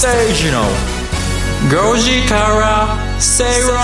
[0.00, 0.62] 吉崎誠二の
[1.92, 3.76] 5時から正論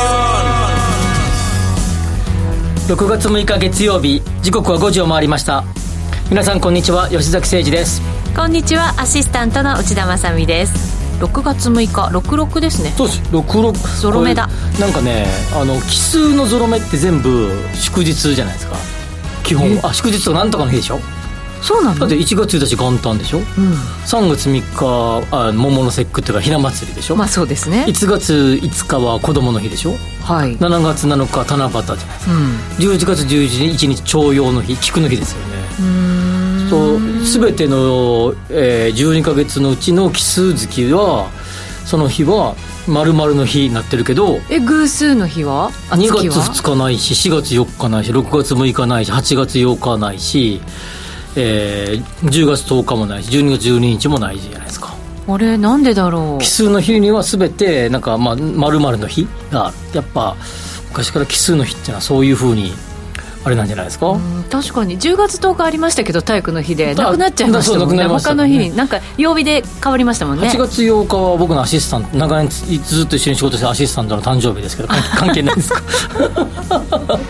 [2.96, 5.62] 6月6日月曜日時刻は5時を回りました。
[6.30, 8.00] 皆さんこんにちは吉崎誠二です。
[8.34, 10.96] こんにちはアシスタントの内田まさみです。
[11.22, 12.92] 6月6日66ですね。
[12.96, 13.20] そうです。
[13.24, 14.48] 66ゾロ目だ。
[14.80, 18.76] なんかねあの奇数のゾロ目って全部祝日じゃないですか。
[19.44, 19.78] 基本。
[19.82, 20.98] あ祝日とかなんとかの日でしょ？
[21.62, 22.00] そうなの？
[22.00, 27.16] だって1月1日元旦でしょ、うん、3月3日あ桃の節句っていうかひな祭りでしょ？
[27.16, 27.84] まあそうですね。
[27.88, 28.32] 1月
[28.62, 29.94] 5日は子供の日でしょ？
[30.22, 30.56] はい。
[30.56, 35.46] 7月7日七夕じゃないですか、うん、11月11日徴用の日菊の日ですよね。
[35.80, 36.66] うん。
[36.68, 41.30] そう全ての、えー、12か月のうちの奇数月は
[41.84, 42.56] その日は
[42.88, 50.60] 丸々の日になってるけどえ偶数の日は？2月2日ないし4月4日ないし6月6日ないし8月8日ないし
[51.36, 54.94] えー、10月10日もないし12月12日もないじゃないですか。
[55.28, 56.42] あれなんでだろう？
[56.42, 60.36] 奇数の日には全てなんかまあ丸々の日がやっぱ
[60.88, 62.72] 昔から奇数の日っていうのはそういうふうに
[63.44, 64.16] あれなんじゃないですか？
[64.50, 64.98] 確かに。
[64.98, 66.94] 10月10日ありましたけど体育の日で。
[66.94, 68.04] なくなっちゃいましたもんね。
[68.06, 70.48] 他の日になんか曜日で変わりましたもんね。
[70.48, 75.80] 8月8日は僕のアシスタント長年ずっと一緒に仕事してアシスタントの誕生日ですけど 関係ないですか？
[75.80, 77.20] 確か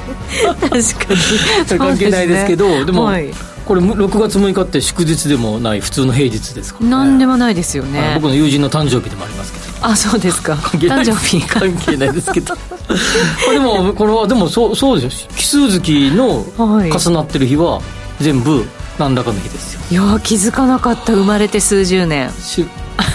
[1.73, 1.79] に。
[1.79, 3.31] 関係ないですけどでも、はい
[3.67, 8.13] これ6月6日って祝日でもない普通の平日ですから、ね、何でもないですよね。
[8.15, 9.87] 僕の友人の誕生日でもありますけど。
[9.89, 10.55] あそうですか。
[10.55, 12.55] 誕生日関係ないですけど。
[13.51, 15.31] でもこれはでもそうそうですよ。
[15.37, 17.81] 奇数月の重なってる日は
[18.21, 18.65] 全部
[19.01, 19.81] 何らかの日ですよ。
[19.91, 21.13] いや気づかなかった。
[21.13, 22.31] 生まれて数十年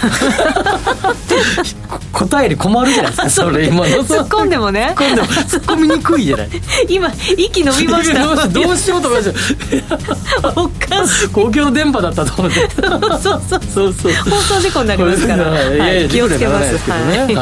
[2.12, 4.04] 答えに困るじゃないですかそれ今の。
[4.04, 4.94] 突っ込んでもね。
[4.96, 6.48] 突っ込んでも突っ込みにくいじゃない。
[6.88, 8.36] 今息飲みました。
[8.48, 9.34] どうしようと思いまし
[10.42, 11.28] たおかしい。
[11.28, 12.68] 公共の電波だったと思って。
[13.22, 13.60] そうそう。
[13.74, 14.12] そうそう。
[14.12, 15.44] 放送事故になりますから。
[15.44, 16.78] はい、気をつけます。
[16.90, 17.32] はい。
[17.32, 17.34] い。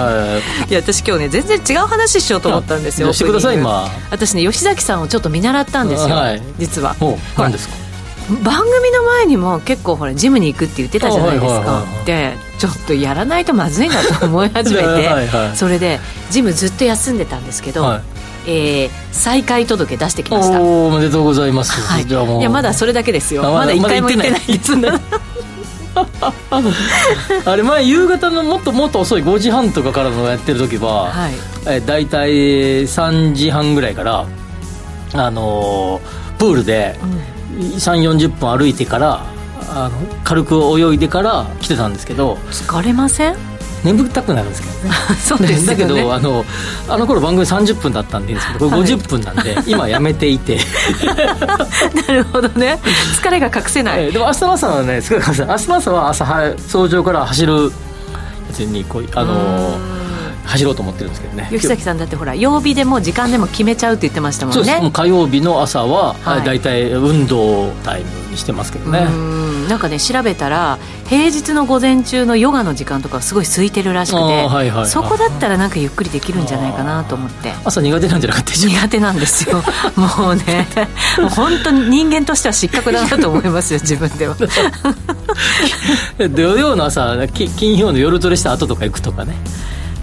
[0.75, 3.89] や私今日ね全然違う話しようと思ったんですよしてください今。
[4.11, 6.17] 私ね吉崎さんをちょっと見習ったんですよ
[6.59, 6.95] 実は。
[7.37, 7.75] 何ですか？
[8.43, 14.87] 番組の前にも結構ほらジムに行くって言ってたじゃないですか、でちょっとやらないとまずいなと思い始めて。
[14.87, 15.99] はい、それで
[16.31, 17.99] ジムずっと休んでたんですけど、は
[18.47, 20.61] い、えー、再開届出してきました。
[20.61, 22.41] おおめでとうございます、はい、じゃあもう。
[22.41, 23.43] いやまだそれだけですよ。
[23.43, 24.41] まだ一回も行ってない。
[24.41, 24.73] です
[27.45, 31.33] あれ前夕方のもっともっと遅い5時半とかからのやってる時は、はい、
[31.67, 34.25] え大体3時半ぐらいから
[35.15, 39.25] あのー、プールで、うん3 4 0分歩いてから
[39.73, 43.37] あの軽く泳いでから来てたんですけど疲れません？
[43.85, 44.91] 眠たくなるんですけどね。
[45.19, 46.45] そうです、ね、だけどあの
[46.89, 50.59] あの頃番組30分だったんで いいんですけどこれ50分なんで、はい、今やめていて。
[52.09, 52.79] なるほどね。
[53.21, 56.27] 疲れが隠せない、でも明日の朝はねすごい明日の朝は朝
[56.69, 57.71] 早朝から走るや
[58.53, 59.79] つにこうあの
[60.51, 61.49] 走ろうと思ってるんですけどね。
[61.51, 64.57] 吉崎さんだってほら曜日でも時間でも決めちゃうって言ってましたもんね。
[64.57, 64.83] そうです。
[64.83, 69.07] もう火曜日の朝は、はい、大体運動タイムにしてますけどね。
[69.69, 77.53] なんかね調べたら平日の午前中のヨガの時間とかすごい空いてるらしくて、はいはいはい、そこだったらなんかゆっくりできるんじゃないかなと思って。
[77.65, 79.63] 朝苦手なんじゃなかった苦手なんですよ。
[79.95, 80.67] もうね。
[81.19, 84.37] もう本当に人間としては失格だなと思いますよ自分では。
[86.19, 89.37] 土曜の朝金曜の夜トレした後とか行くとかね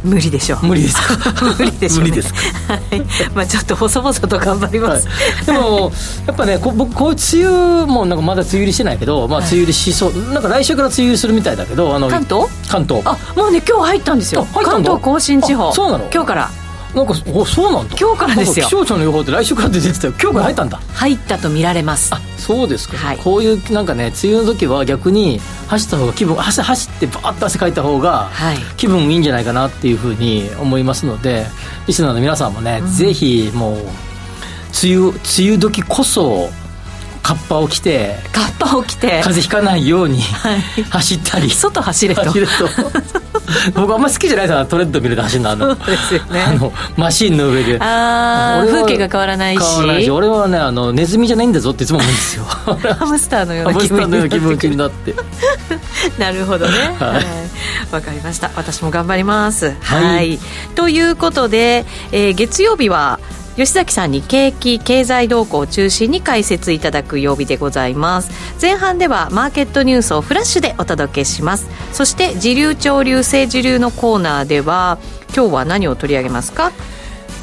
[0.03, 0.57] 無理でしょ。
[0.61, 1.33] う無理ですか？
[1.57, 2.39] 無理でしょう、ね、無理ですか、
[2.73, 3.01] はい。
[3.33, 5.13] まあ、ちょっと細々と頑張ります、は
[5.43, 5.91] い、でも
[6.27, 12.47] やっぱねこ僕こう梅雨もなんかまだ梅雨入りしてないけど、まあ、梅雨入りしそう、はい、なんか来週から梅雨入りするみたいだけどあの関東？
[12.69, 13.01] 関東。
[13.05, 14.47] あもうね今日入ったんですよ。
[14.53, 15.71] 関東甲信地方。
[15.73, 16.05] そうなの？
[16.13, 16.49] 今日から
[16.97, 17.95] なんかおそうなんだ。
[17.99, 18.65] 今日からですよ。
[18.65, 20.13] 気象庁の予報って来週から出てたよ。
[20.19, 20.77] 今日から入ったんだ。
[20.93, 22.13] 入ったと見られます。
[22.15, 28.29] あそうですか、はい、こういうなんかね梅雨の時は逆に走った方が気分走走ってバーッと汗かいた方が
[28.77, 31.45] 気分いいんじゃないかなっていうふうに思いますので
[31.87, 36.49] リスナーの皆さんもね、うん、ぜひもう梅雨梅雨時こそ
[37.21, 39.21] カッパを着てカッパを着て。
[39.21, 40.21] 風邪ひかないように、
[40.89, 41.49] 走ったり。
[41.49, 42.23] 外走れと。
[42.23, 42.67] 走ると
[43.73, 45.51] 僕あんま好きじゃないですトレッドミルで走るの。
[45.51, 47.79] あのですよ、ね、あのマシンの上で。
[47.79, 49.59] ああ風景が変わらないし。
[49.59, 52.43] 変わらないし俺はねあのネズミじゃないんだぞっていつも思うんですよ。
[52.99, 53.79] ハムスターのような
[54.29, 55.15] 気持ちになって。
[56.19, 56.77] なるほどね。
[56.99, 57.13] はい。
[57.13, 57.19] わ、
[57.91, 58.51] はい、かりました。
[58.55, 59.73] 私も頑張ります。
[59.81, 60.39] はい、はい、
[60.75, 63.19] ということで、えー、月曜日は
[63.57, 68.29] 吉崎さんに景気経済動向を中心に解説いただく曜日でございます。
[68.61, 71.67] 前半ではマーケットニュースをフラッシュでお届けします。
[71.91, 74.99] そして時流潮流政治流のコーナーでは
[75.35, 76.71] 今日は何を取り上げますか？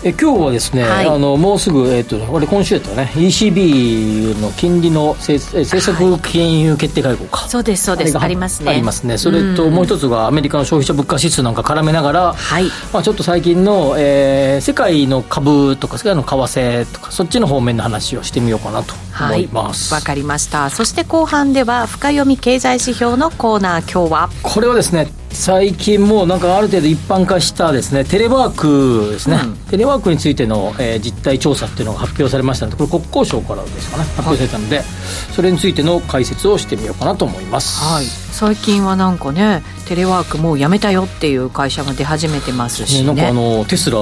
[0.05, 8.19] え今日はですね、はい、あのもうすぐ、えーと、と俺今週やったね ECB の金利の政策金融決定会合か、はい、そうですそうです。
[8.19, 8.71] ありますね。
[8.71, 9.17] ありますね。
[9.17, 19.95] それともう一つがアメリカの消費者物価指数なんか絡めながら、はい、まあ、ちょっと最近の、えー、世界の株とか世界の為替とかそっちの方面の話をしてみようかなと思います。
[19.95, 20.69] わ、はい、かりました。
[20.69, 24.29] そして後半では深読み経済指標のコーナー今日は。
[24.43, 34.85] これはですね最近もなんかある程度一般化したですねテレワークですね、うん、テレワークについての、えー、実態調査っていうのが発表されましたのでこれ国交省からですかね発表されたので、はい、
[35.35, 43.99] それについての解説をしてみようかなと思います、はい、最近はなんかねテレワークもうやめたよっていう会社が出始めてますし、ね、なんかあのテスラ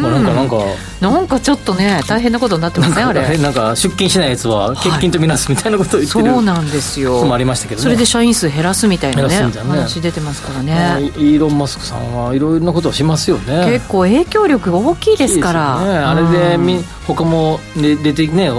[0.00, 0.56] まあ、なんかなんか。
[1.00, 3.06] なんかちょっとね大変なことになってません？
[3.06, 3.36] あれ。
[3.38, 7.24] なんか出勤しないやつは欠勤とみなすみたいなことを言ってる、そうなんですよ。
[7.24, 11.10] もありましたけど、ね、それで社員数減らすみたいなね話出てますからね。
[11.16, 13.66] イーロン・マスクさんはいろいろなことをしますよね。
[13.70, 15.84] 結構影響力が大きいですから。
[15.84, 18.52] ね、あれでみ他も、ね、出てね映っ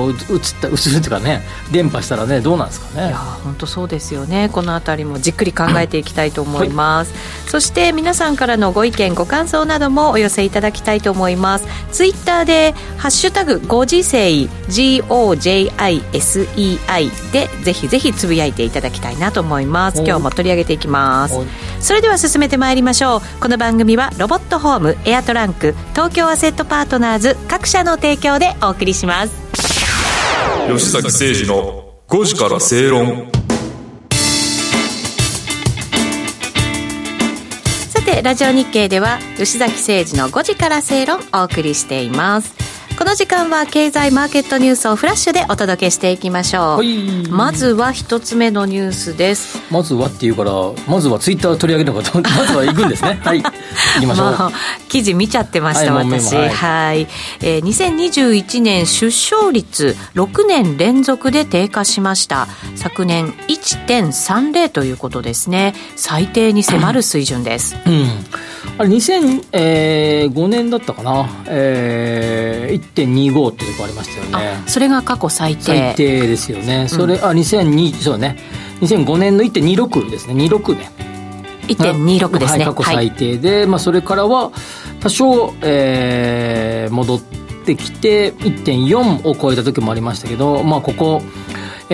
[0.61, 1.41] た映るっていうかね
[1.71, 3.07] 電波したらねどうなんですかね。
[3.07, 4.49] いや本当そうですよね。
[4.53, 7.17] この辺りもじっくり考えていきたいと思います、は
[7.47, 11.65] い、そして皆さんからのご意見ご感想などもお寄せいただきたいと思います。
[11.91, 14.29] ツイッターで「ハッシュタグご時世
[14.69, 16.01] GOJISEI」
[17.31, 20.03] でぜひぜひつぶやいていただきたいなと思います。
[20.03, 21.35] 今日も取り上げていきます。
[21.79, 23.21] それでは進めてまいりましょう。
[23.41, 29.31] この番組はロボットホームエアトランク東京アセットパートナーズ各社の提供でお送りします。
[30.67, 33.31] 吉崎誠二の5時から正論
[38.27, 42.66] ラジオ日経では吉崎誠二の5時から正論お送りしています。
[42.97, 49.61] この時間は経済マーケットニュースをフラッシュでお届けしていきましょう、はい、まずは一つ目のニュースです。
[49.71, 50.51] まずはっていうから
[50.87, 53.19] まずはツイッター取り上げるのかまずは行くんですね。
[53.23, 53.43] はい。
[53.43, 53.51] 行
[53.99, 54.51] きましょう、 まあ、
[54.89, 57.07] 記事見ちゃってました、はい、私はい、はい、
[57.41, 62.47] えー、2021年出生率6年連続で低下しました。
[62.75, 65.75] 昨年1.30ということですね。
[65.95, 68.07] 最低に迫る水準です、うん、
[68.77, 74.63] あれ2005年だったかな、えー、1.25ってとこありましたよね。
[74.67, 75.63] それが過去最低。
[75.63, 76.87] 最低ですよね。
[76.87, 78.37] それ、うん、あ2002そうね。
[78.81, 80.33] 2005年の1.26ですね。
[80.33, 80.91] 26年。
[81.67, 83.37] 1.26ですね、はい、過去最低。
[83.37, 84.51] で、はい、まあ、それからは
[84.99, 87.21] 多少、えー、戻っ
[87.65, 91.21] てきて1.4を超えた時もありましたけど、まあ、ここ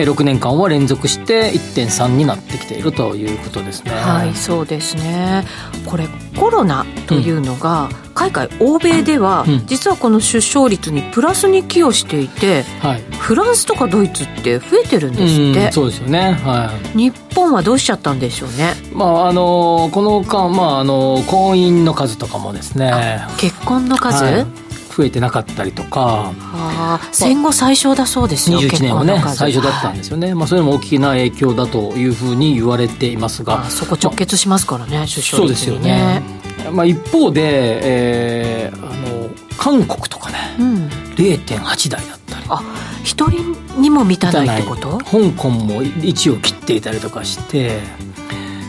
[0.02, 3.92] 6年間は連続して1.3になってきているということですね。
[3.92, 5.44] はいそうですね。
[5.86, 8.04] これコロナというのが、うん。
[8.14, 22.92] 海外欧米では、実はこの出生率にプラスに寄与していて、はい、フランスとかドイツって増えてるんですって、うそうですよね、はい、日本はどうしちゃったんでしょうね、まあ、あのこの間、まあ、あの婚姻の数とかもですね。
[23.38, 24.63] 結婚の数、はい
[24.96, 33.64] 増えてなかったりとか、あ戦後最小だそうですよ21年はね最初だったんですよね、はい、まあ、それも大きな影響だというふうに言われていますが。
[33.64, 36.22] そこ直結しますからね、まあ、出生率そうですよね、
[36.70, 40.86] まあ、一方で、えー、あの韓国とかね、うん、
[41.16, 42.46] 0.8台だったり。
[42.48, 42.62] あ
[43.02, 44.98] 一人にも満たないってこと？
[44.98, 47.80] 香港も1を切っていたりとかして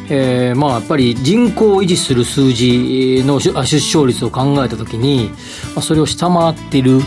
[0.10, 5.30] えー、まあやっぱり人口を維持する数字の出生率を考えたときに、
[5.74, 7.00] まあ、それを下回っている、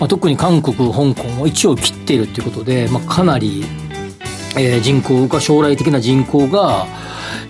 [0.00, 1.14] まあ、特に韓国香港は
[1.46, 3.64] 1を切っているということで、まあ、かなり、
[4.56, 6.86] えー、人口が将来的な人口が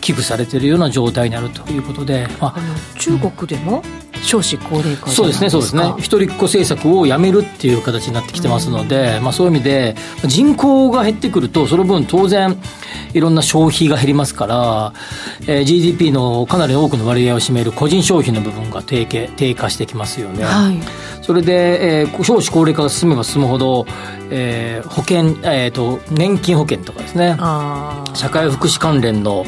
[0.00, 3.82] 寄付されているような状態になるということで、まあ、中国でも、
[4.24, 5.94] 少子高齢化そうですねそうですね。
[5.98, 12.58] 一人っ子政策をやめるっていう形になってきてますので、うん、まあ、そういう意味で人口が減ってくるとその分当然
[13.12, 14.92] いろんな消費が減りますから、
[15.42, 20.80] えー、GDP のかなり多くの割合を占める個人消費の部分が低下低下してきますよね、はい、
[21.22, 23.86] それで、えー、少子高齢化が進めば進むほど、
[24.30, 27.36] えー、保険、えーと、年金保険とかですね。
[28.14, 29.44] 社会福祉関連の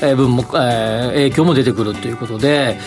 [0.00, 2.78] 分も、えー、影響も出てくるということで、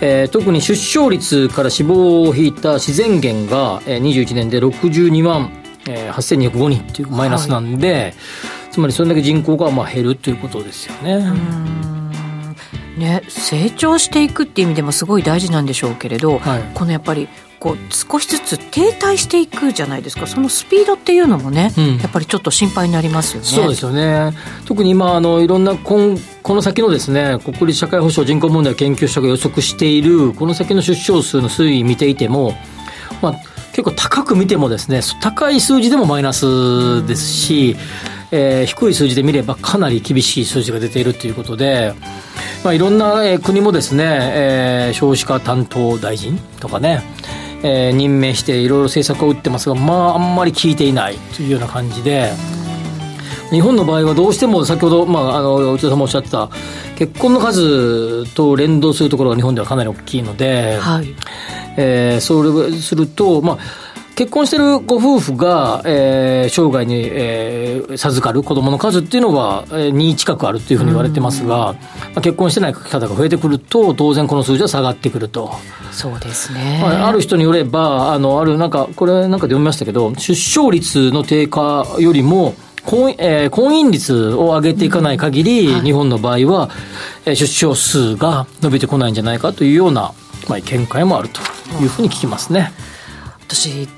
[0.00, 5.50] えー、特に出生率から死亡を引いた自然減が、えー、21年で62万、
[5.88, 8.14] えー、8205人っていうマイナスなんで、はい、
[8.70, 11.24] つまりそれだけ人口がまあ減るということですよね。
[12.96, 17.28] ね、成長していくっていう意味でもすごい大事なんでしょうけれど、はい、このやっぱり
[17.60, 20.26] こう少しずつ停滞していくじゃないですか。
[20.26, 23.46] そのスピードっていうのもね、うん、やっぱりちょっと心配になりますよね。
[23.46, 24.32] そうですよね。
[24.64, 32.54] 特に今あのいろんな今この先のですね国立社会保障人口問題研究所が予測しているこの先の出生数の推移見ていても、
[33.20, 33.34] まあ、
[33.72, 37.76] 結構高く見てもですね高い数字でもマイナスですし、
[38.30, 41.94] えー、低い数字で見ればかなり厳しい数字が出ているということで、
[42.64, 47.02] まあ、いろんな、えー、国もですね、えー、少子化担当大臣とかね、
[47.62, 52.32] えー、任命していろいろ政策を打ってますが、まあ、あんまり効いていないというような感じで。
[53.50, 56.50] 日本の場合はどうしても先ほど、まあ、あの内田さんもおっしゃってた
[56.96, 61.14] 結婚の数と連動するところが日本ではかなり大きいので、はい
[61.78, 63.58] えー、それすると、まあ、
[64.18, 71.76] 結婚してるご夫婦が、えー、生涯に、えー、授かる子供の数っていうのは、えー、2近くあるっていうふうに言われてますが、ま
[72.16, 75.52] あ、結婚してない方が増えてくると、当然この数字は下がってくると。
[75.92, 76.80] そうですね。
[76.82, 86.70] まあ、ある人によれば、あの、ある、なんか、これなんかで読みましたけど、出生率の低下よりも、婚,、えー、婚姻率を上げていかない限り、うんはい、日本の場合は、
[87.24, 90.12] えー、出生数が伸びてこないんじゃないかというような、
[90.48, 91.40] まあ、見解もあると
[91.80, 92.72] いうふうに聞きますね。
[93.48, 93.88] 私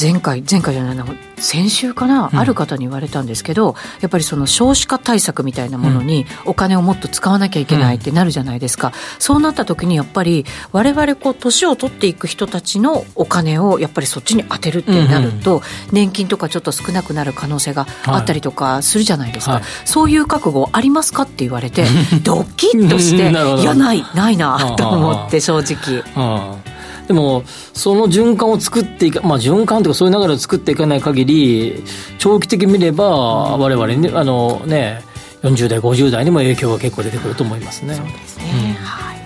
[0.00, 1.04] 前回前回じゃないな
[1.36, 15.56] 先週かな、うん、ある方に言われたんですけどやっぱりその少子化対策みたいなものにお金をもっと使わなきゃいけないってなるじゃないですか、うん、そうなった時にやっぱり我々こう年を取っていく人たちのお金をやっぱりそっちに当てるってなると、うん。
[15.58, 21.84] うん、年金とかちょっと少なくなる可能性があったりとかするじゃないですか、はい、そういう覚悟ありますかって言われて
[22.22, 26.61] ドキッとしていやないないなと思って正直。
[27.06, 31.84] でも、その循環を作っていか、まあ、循環というかそういう流れを作っていかない限り、
[32.18, 35.02] 長期的に見れば、我々ね、あのね、
[35.42, 37.94] 40代、50代にも影響が結構出てくると思いますね。
[37.94, 38.44] そうですね。
[38.54, 39.16] うん、はい。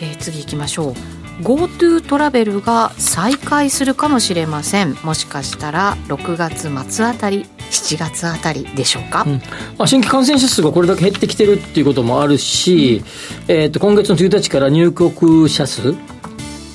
[0.00, 1.22] えー、次行きましょう。
[1.40, 9.32] GoTo トラベルが再開するかもしれませんもしかしたら6月末あたり7月あたりでしょうか、うん
[9.78, 13.02] まあ、新規感染者数がこれだけ減ってきてるっていうこともあるし、
[13.48, 15.94] うん、えーと今月の1日から入国者数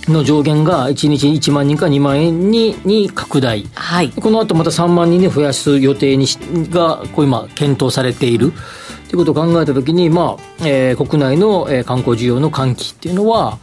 [0.08, 6.38] の上限が1日1万人か2万円にに拡大、はい、この後また3万人に増やす予定にし
[6.70, 8.54] がこう今検討されている。
[9.08, 13.58] ということを考えたときに、まあえー、国内の、えー、観光需要の喚起っていうのは、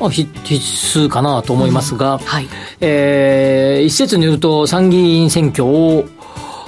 [0.00, 2.18] まあ、必須かなと思いますが、うん。
[2.18, 2.48] はい。
[2.80, 6.04] えー、一説によると参議院選挙を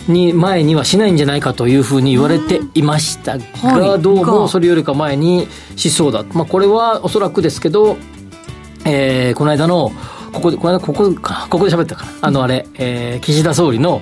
[0.09, 5.47] に前にはしないんじゃないかというふうに言われていましたが、はい、どうもそれよりか前に
[5.77, 7.97] しそうだ、まあ、これはおそらくですけど
[8.85, 9.93] えー、この間の
[10.33, 12.13] ここで、この間ここか、ここで喋ったかな。
[12.21, 14.01] あのあれ、えー、岸田総理の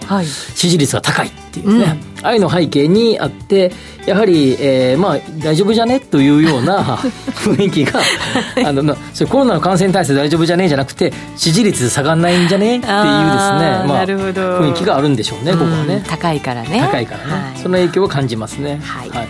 [0.54, 3.73] 支持率が高いっていうね、はいうん、ああいうの背景にあって、
[4.04, 6.00] やはり、えー、まあ、大丈夫じゃね？
[6.00, 6.97] というような
[7.32, 8.00] 雰囲気が、
[8.64, 10.64] あの、それコロナの感染対策大丈夫じゃね？
[10.64, 12.76] えじゃなくて、支持率下がんないんじゃね？
[12.76, 16.04] っていうですね、まあ、雰囲気があるんでしょうね、ここはね。
[16.06, 16.78] 高いからね。
[16.90, 17.32] 高いからね。
[17.32, 18.80] はい、その影響を感じますね。
[18.85, 19.08] はい。
[19.08, 19.28] はい、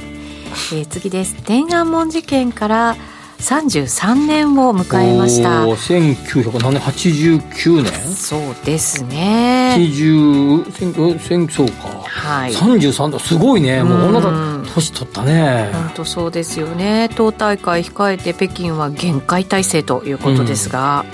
[0.72, 1.36] えー、次です。
[1.44, 2.96] 天安門事件から、
[3.38, 5.64] 33年を迎えました。
[5.64, 9.76] 1989年そうですね。
[9.78, 11.88] 80戦そうか。
[12.04, 12.52] はい。
[12.52, 13.18] 33だ。
[13.18, 13.82] すごいね。
[13.84, 15.70] もうこんな年取ったね。
[15.72, 17.08] 本当そうですよね。
[17.14, 21.04] 党大会控えて北京は厳戒態勢ということですが、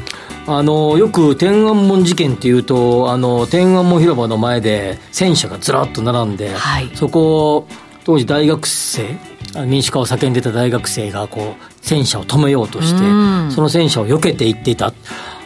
[0.46, 7.66] うん、あのよく天安門事件っていうとあの天安門広場の前で戦車がずらっと並んで、はい、そこ
[8.04, 9.33] 当時大学生
[9.66, 12.98] 民主化を叫んでた大学生がこう戦車を止めようとして、
[13.54, 14.92] その戦車を避けていっていた。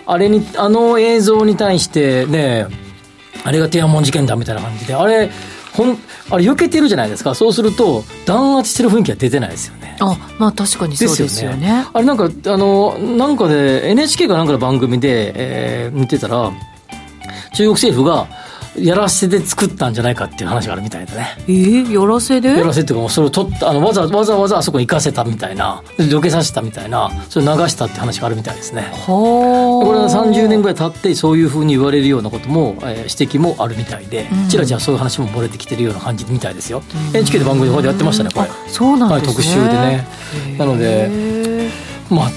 [0.06, 2.66] あれにあの映像に対してね
[3.44, 5.30] あれが天安門事件だみたいな感じであれ
[5.74, 5.98] ほん
[6.30, 7.34] あれ避けてるじゃないですか。
[7.34, 9.96] そうすると弾圧してる雰囲気は出てないですよね。
[10.00, 16.52] あまあ確かにそうですよね、ね、あれなんかあのなんかで NHK かなんかの番組で、えー、見てたら
[17.54, 18.28] 中国政府が
[18.80, 21.36] やらせで作ったんじゃないかっていう話があるみたいだね。
[21.46, 22.48] えー、やらせで？
[22.48, 28.82] やらせっていうか、それを取った、あの、わざわざわざあそこに行かせたみたいな、どけさせたみたいな、それ流したって話があるみたいですね。
[28.92, 36.82] はこれは30年ぐらい経って、そういうふうに言われるようなことも、えー、指摘もあるみたいで、うん、ちらちらそういう話も漏れてきてるような感じみたいですよ。
[37.10, 38.48] うん、NHK で番組の方でやってましたね、これ。
[38.68, 39.28] そうなんですね。
[39.28, 40.06] はい、特集でね。
[40.58, 41.70] なので、
[42.10, 42.30] まあ、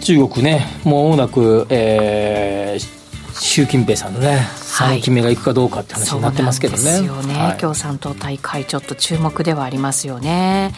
[0.00, 3.03] 中国ね、もう間もなく、えー、
[3.40, 6.82] 習近平さんのね、3期目がいくかどうかって話になってますけどね。
[6.82, 10.72] ですよね、はい、共産党大会ちょっと注目ではありますよね。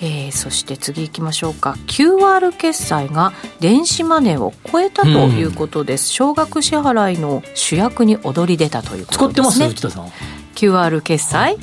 [0.00, 1.76] えー、そして次行きましょうか。
[1.86, 9.24] QR 決済が電子マネーを超えたということです、うん、少額支払いの主役に躍り出たということですね。
[9.24, 10.12] 使ってます内田さん。
[10.54, 11.56] QR 決済、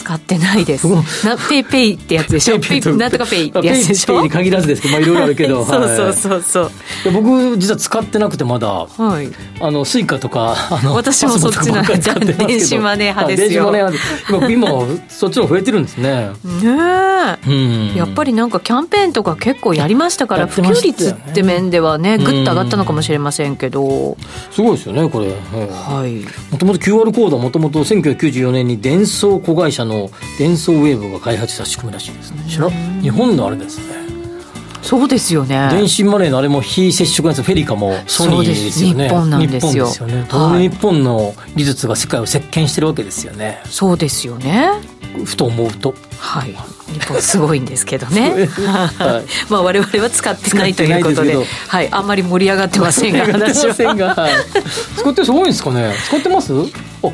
[0.00, 0.88] 使ってないです。
[1.24, 2.58] なペイペイってやつでしょ？
[2.58, 4.14] ペイなんとかペイってやつでしょ？
[4.14, 5.64] ペイに限らずですけど、まあいろいろあるけど。
[5.66, 6.70] そうそうそうそう。
[7.12, 9.28] 僕実は使ってなくてまだ、はい、
[9.60, 13.70] あのスイカとかあの私もそっちの電子マネー派ですよ。
[13.72, 16.10] 電子マネー今今そっちの増えてるんですね。
[16.10, 17.94] ねえ、うん。
[17.94, 24.16] やっぱりなんかキャンペーンとか結構やりましたから、普及率って面ではねぐっと上がったのかもしれませんけど。
[24.50, 25.28] すごいですよねこれ。
[25.28, 26.24] はい。
[26.52, 32.44] もともと QR コードはもともと1994年にデンソー子会社ののデンソーウェーブが開発した仕組みらしいですね。
[33.02, 34.00] 日本のあれですね。
[34.82, 35.68] そうですよね。
[35.70, 39.08] 電子マネーのあれも非接触なんですフェリカもソニーですよね。
[39.08, 39.86] 日本なんですよ。
[39.86, 43.60] ですよね、はい、日本の技術が世界を席巻してるわけですよね。
[43.66, 44.70] そうですよね。
[45.24, 45.94] ふと思うと。
[46.18, 46.56] はい。
[46.92, 51.36] 日本すごいんですけどね、 はい、 まあ我々は使ってないということで。
[51.68, 53.74] はい、あんまり盛り上がってませんが 話は。
[53.74, 55.94] 使ってすごいんですかね？
[56.08, 56.52] 使ってます？
[56.52, 57.08] あ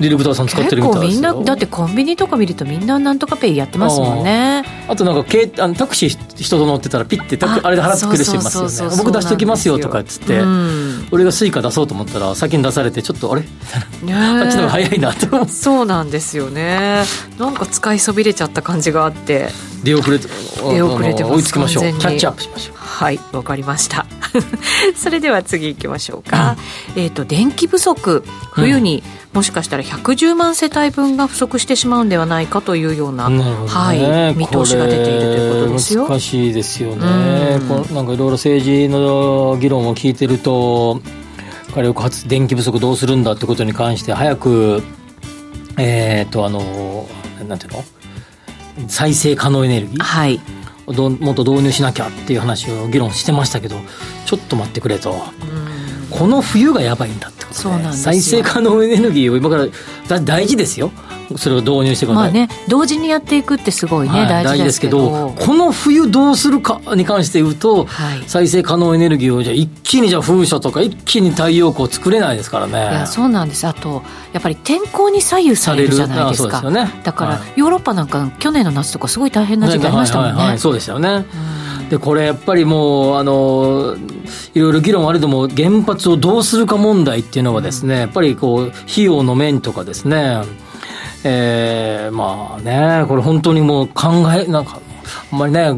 [0.00, 4.62] ディレクターさん使ってるみたいですみんなだってコンビニとか見るとみんななんとかペイやってますもんね。
[4.88, 8.96] あとなんかあのタクシー人と乗ってたらピッてあれで払ってくれる人いますよね。
[8.98, 13.42] 僕出しときますよとかっつって、うん、俺がスイカ出そうと思ったら先に出されてちょっとあれ？
[13.42, 17.04] あっちの方が早いなとそうなんですよね。
[17.38, 19.48] なんか使いそびれちゃった感じがあって
[19.84, 20.28] 出遅れて
[20.72, 21.82] 出遅れて追いつきましょう。
[21.84, 22.76] キャッチアップしましょう。
[22.76, 24.06] はいわかりました。
[24.96, 26.56] それでは次行きましょうか、
[26.96, 28.24] うん、えっ、と電気不足。
[28.52, 29.02] 冬に、
[29.36, 36.08] もしかしたら110万世帯分が不足してしまうんではないかというような、ね、はい、見通しが出ているということですよ。
[36.08, 41.02] 難しいですよね、うん、なんかいろいろ政治の議論を聞いてると
[41.74, 44.82] 火力発電気不足どうするんだってことに関して早く
[45.76, 47.06] えっ、ー、とあの
[47.46, 47.84] なんていうの？
[48.88, 50.40] 再生可能エネルギー、はい、
[50.88, 53.76] どもっと導入しなきゃっていう話を議論してましたけど
[54.26, 55.14] ちょっと待ってくれと、
[56.10, 57.92] この冬がやばいんだってことね。
[57.92, 59.56] 再生可能エネルギーを今か
[60.08, 60.90] ら大事ですよ
[61.36, 65.34] それを導入してください、まあね、同時にやっていくってすごいね、はい、大事ですけど。
[65.36, 72.72] この冬どうするかに関して言うと、はい、再生可能エネルギーをじゃ一気にじゃ風車とか一気に太陽光作れないですからね。
[72.72, 73.66] いやそうなんです。
[73.66, 74.02] あと
[74.32, 81.24] やっぱり天候に左右されるじゃないですか、ね、だから、はい、ヨーロッパなんか去年の夏とかすごい大変な時期ありましたもんね、はいはいはい、そうですよね、
[81.88, 83.96] でこれやっぱりもうあの
[84.54, 90.42] いろいろ議論あれども原発をどうするか問題っていうのはですねやっぱりこう費用の面とかですね
[91.28, 94.80] えー、まあね、これ本当にもう考え、なんか、
[95.32, 95.70] あんまりね、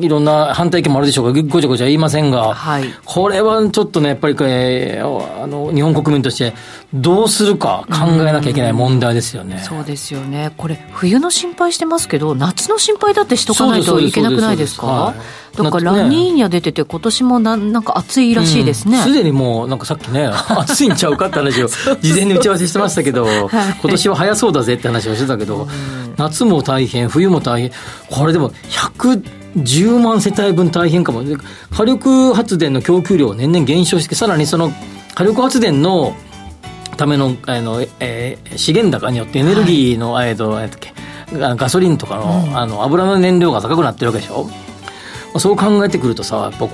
[0.00, 6.54] いろんな反対意見もあるでしょうが、ごちゃごちゃ言いませんが、はい、これはちょっとね、やっぱり、えー、あの日本国民として
[6.92, 9.60] どうするか考えなきゃいけない問題ですよね。
[9.62, 10.52] うそうですよね。
[10.56, 15.14] これ、冬の心配してますけど、夏の心配だってしとかないといけなくないですか？
[15.54, 18.98] だからラニーニャ出てて、今年もなんなんか暑いらしいですね。
[19.02, 21.68] す、う、で、ん、にもう、なんかさっきね、 暑いんちゃうかって話を、
[22.00, 25.68] 事前に打ち合わせしてましたけど、はい、今年は早そうだぜって話をしてたけど、
[26.16, 27.70] 夏も大変、冬も大変、
[28.10, 31.22] これでも110万世帯分大変かも。
[31.70, 34.72] 火力発電の供給量は年々減少して、さらにその
[35.14, 36.14] 火力発電の
[36.96, 40.58] ためのあの、えー、資源高によってエネルギーの、はい、えっと、
[41.32, 44.48] ガソリンとかのうん、あの油の燃料が高くなってるわけでしょ。
[45.38, 46.68] そう考えてくるとさ、やっぱ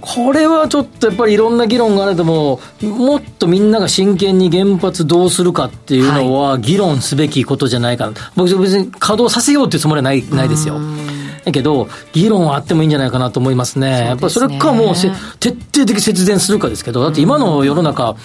[0.00, 10.78] これはちょっとやっぱりいろんな議論があれども、もっとみんなが真剣に原発どうするかっていうのは、議論すべきことじゃないかな、僕、別に稼働させようっていうつもりはないないですよ。
[11.44, 13.74] だけど、議論はあってもいいんじゃないかなと思いますね。
[13.74, 14.06] すね。
[14.06, 15.08] やっぱそれかもう徹
[15.48, 18.16] 底的節電するかですけど、だって今の世の中、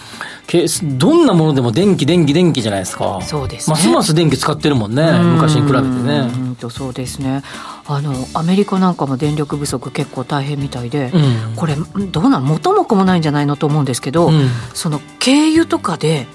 [0.97, 3.19] どんなものでも電気、電気、電気じゃないですか。
[3.21, 6.29] そうです、ね、ますます電気使ってるもんね、昔に比べてね。
[6.33, 7.43] うんとそうですね。
[7.87, 16.27] あのアメリカなんかも電力不足結構大変みたいで、うん、これどうなん元も子もないんじゃないのと思うんですけど、うん、その軽油とかで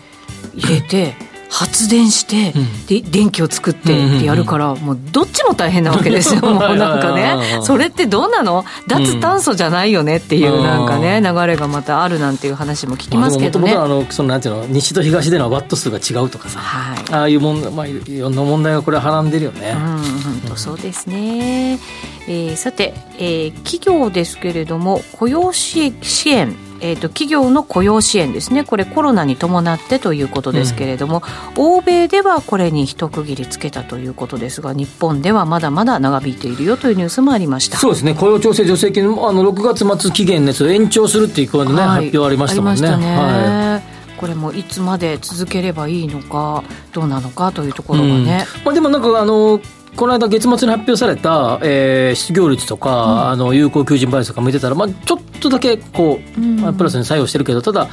[0.54, 1.14] 入れて、
[1.54, 2.52] 発電して、
[2.88, 8.64] で電気を作ってってやるから、もうどっちも大変なわけですよ、 もうなんかね、それってどうなの？
[8.88, 13.72] 脱炭素じゃあいよねっていうなんかね、流れがまたあるなんていう話も聞きますけどね。
[13.72, 14.66] もともとそのなんていうの？
[14.66, 19.76] 西と東でのワット数が違うとかさ、はい、ああいうもん、まあ、いろんな問題がこれはらんでるよね。
[19.76, 20.02] うん、本
[20.48, 21.78] 当そうですね。
[22.26, 25.92] えー、さて、えー、企業ですけれども雇用支
[26.26, 28.62] 援えーと、企業の雇用支援ですね。
[28.62, 31.22] これコロナに伴ってということですけれども、
[31.56, 37.78] うん、欧米ではこれに一区切りつけたということですが日本ではまだまだ長引いているよというニュースもありました。
[37.78, 38.12] そうですね。
[38.12, 42.82] 雇用調整助成金あの6月末期限熱を延長するっていうこね、はい、発表ありましたもんね。
[42.82, 43.16] ね。
[43.16, 44.18] はい。
[44.20, 49.58] これもいつまで続ければいいのかどうなのかというところがね、うん、まあ、でもなんかあの
[49.96, 57.88] この間月末に発表された、えー、失業率とか、うん、あの有効求人倍率とか見てたら、まあ、ちょっとだけこう、うん、プラスに作用してるけどただ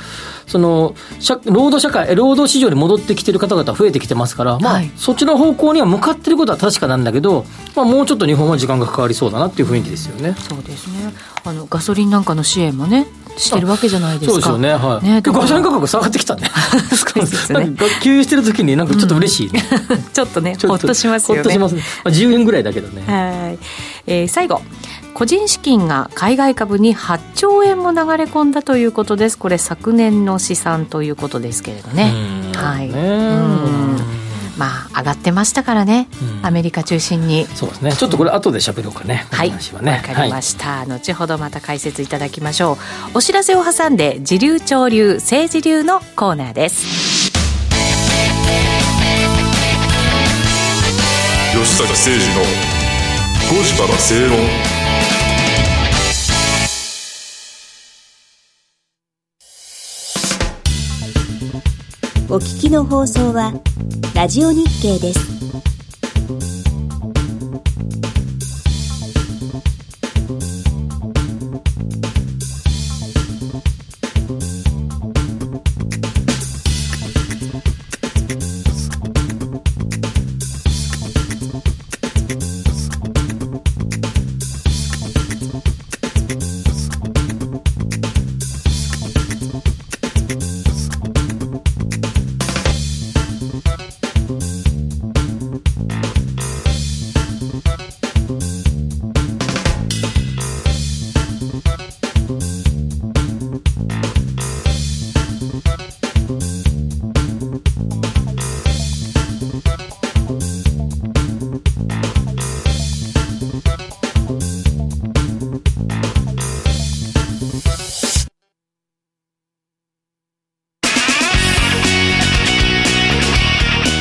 [0.48, 0.96] その
[1.46, 10.34] 労働社会労働市場に戻ってきてる方々増えてきてますから、まあ、はい、そっちの方向には向かってることは確かなんだけど、まあ、もうちょっと日本は時間がかかりそうだなっていう雰囲気ですよね。
[10.34, 11.14] そうですね。
[11.44, 13.08] あのガソリンなんかの支援もね
[13.38, 14.32] してるわけじゃないですか。
[14.32, 14.74] そうですよね。
[14.74, 15.06] はい。
[15.06, 16.50] ね、ガソリン価格下がってきたね。
[16.92, 17.60] 少しですね。
[17.60, 21.42] なんか給油してる時になんかちょっと嬉しい、 ねうん、ちょっとね、ほっとしますよね。
[21.42, 21.84] ほっとしますね。
[22.04, 23.04] まあ、10円ぐらいだけどね。
[23.08, 23.60] はい。
[24.08, 24.62] えー、最後。
[25.14, 29.38] 個人資金が海外株に8兆円も流れ込んだということです。
[29.38, 32.14] これ昨年の試算ということですけれどね。
[32.56, 32.90] はい。
[34.62, 36.08] まあ上がってましたからね、
[36.40, 37.48] うん、アメリカ中心に。
[37.48, 37.94] そうですね。
[37.94, 39.50] ちょっとこれ後で喋ろうかね、はい。
[39.50, 43.18] わ、ね、かりました、はい、後ほどまた解説いただきましょう。
[43.18, 47.32] お知らせを挟んで自流潮流政治流のコーナーです。
[51.54, 52.42] 吉坂誠二の
[53.50, 54.81] 5時から正論
[62.32, 63.52] お聞きの放送は
[64.16, 65.20] ラジオ日経です。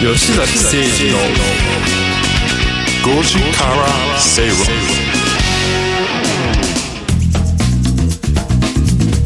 [0.00, 1.18] 吉崎誠二の
[3.04, 3.86] 5時から
[4.18, 4.56] 正論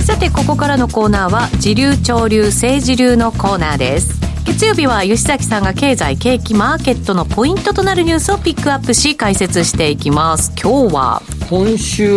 [0.05, 4.21] さてここからのコーナーは時流潮流政治流のコーナーです。
[4.45, 10.51] 月曜日は吉崎さんが経済景気マーケットのポイントとなるニュースをピックアップし解説していきます。
[10.61, 11.23] 今日は？
[11.49, 12.09] 今週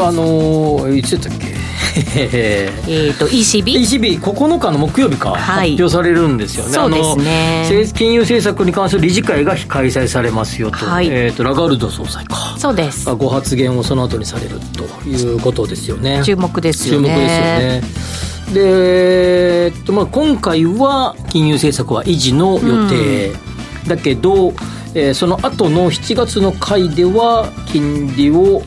[0.00, 1.45] あのいつだったっけ？
[1.96, 6.72] えっと ECB?ECB9 ECB 日の木曜日か、はい、発表されるんですよね。
[6.72, 7.92] そうですね。
[7.94, 11.08] 金融政策に関する理事会が開催されますよと,、はい。
[11.08, 12.54] えーと、ラガルド総裁か。
[12.58, 13.06] そうです。
[13.14, 16.22] ご発言をその後にされるということですよね。
[16.24, 17.08] 注目ですよね。
[17.08, 18.16] 注目ですよね。
[18.52, 24.52] で、えっとまあ、今回は金融政策は維持の予定、うん、だけど、
[24.94, 28.62] えー、その後の7月の回では金利を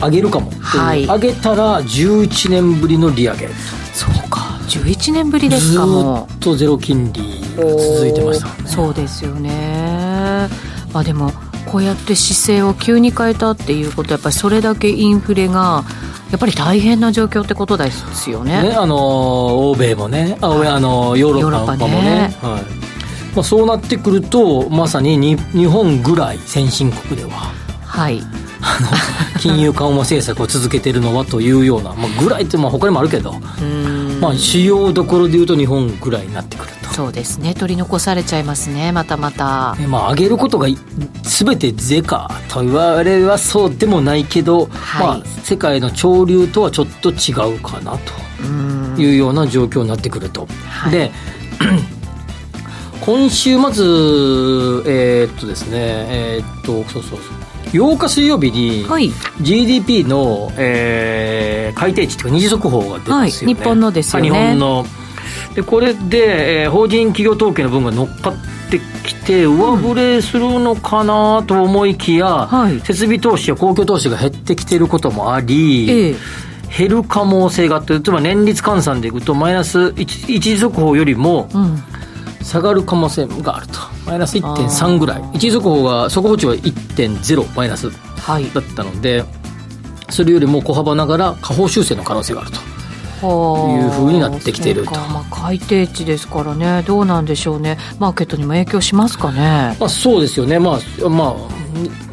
[0.00, 3.48] 上げるかも、はい、上げたら11年ぶりの利上げ。
[3.92, 4.58] そうか。
[4.68, 7.20] 11年ぶりですかもずっとゼロ金利
[7.56, 10.48] が続いてました、ね、そうですよね。
[10.92, 11.32] まあでも
[11.66, 15.84] こうやって姿勢を急に変えたっていうことはやっぱりそれだけインフレが
[16.30, 18.62] やっぱり大変な状況ってことですよね。
[18.62, 20.36] ねあの欧米もね。
[20.40, 22.02] あ、はい、あのヨーロッパもね。
[22.02, 22.36] ね。
[22.42, 22.88] はい。
[23.34, 27.52] まあ、そうなってくるとまさにに日本ぐらい先進国では、
[27.84, 28.20] はい、
[28.60, 28.88] あの
[29.40, 33.34] 金融緩和政策を続けているのはというような、まあ、ぐらいってまあ他にもあるけど、
[34.20, 36.88] まあ、主要どころでいうと日本ぐらいになってくると。
[36.94, 37.54] そうですね。
[37.54, 38.90] 取り残されちゃいますね。
[38.90, 40.66] またまた、まあ、上げることが
[41.22, 48.28] 全て是かと言われはそうでもないけど、はい、まあ、世界の潮流とはちょっと違うかなと。
[48.98, 50.46] いうような状況になってくると。
[50.68, 51.10] はい、で
[53.00, 53.82] 今週まず
[54.86, 57.37] えー、っとですねえー、っとそうそうそう
[57.72, 58.86] 8日水曜日に
[59.40, 64.30] GDP の、えー、改定値というか二次速報が出ますよね、はい、日本のですよね。
[64.30, 64.86] 日本の。
[65.54, 68.34] でこれで、えー、法人企業統計の分が乗っかっ
[68.70, 81.82] てきて上振れするのかなと思いきや、はい、設備投資や公共投資が減ってきていることもあり、えー、減る可能性があって例えば年率換算でいくとマイナス一時速報よりも、うん
[82.48, 83.74] 下がる可能性があると。
[84.06, 85.22] マイナス1.3ぐらい。
[85.34, 87.96] 一時速報が速報値は1.0マイナスだ
[88.60, 89.26] ったので、は
[90.08, 92.58] い、それよりも小幅ながら下方修正の可能性があると。
[93.20, 96.84] いうふうになってきていると、まあ、改定値ですからね。
[96.86, 97.76] どうなんでしょうね。
[97.98, 100.60] マーケットにも影響しますかね、まあ、そうですよね。
[100.60, 101.34] まあま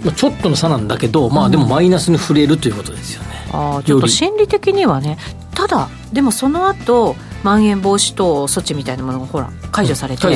[0.07, 5.17] あちょっとの差なんだけど、まあ、でもマイナスに触れるということですよね、うん、あちょっと心理的にはね。
[5.53, 10.33] ただでもその後まん延防止等措置みたいなものがほら解除されて、うん、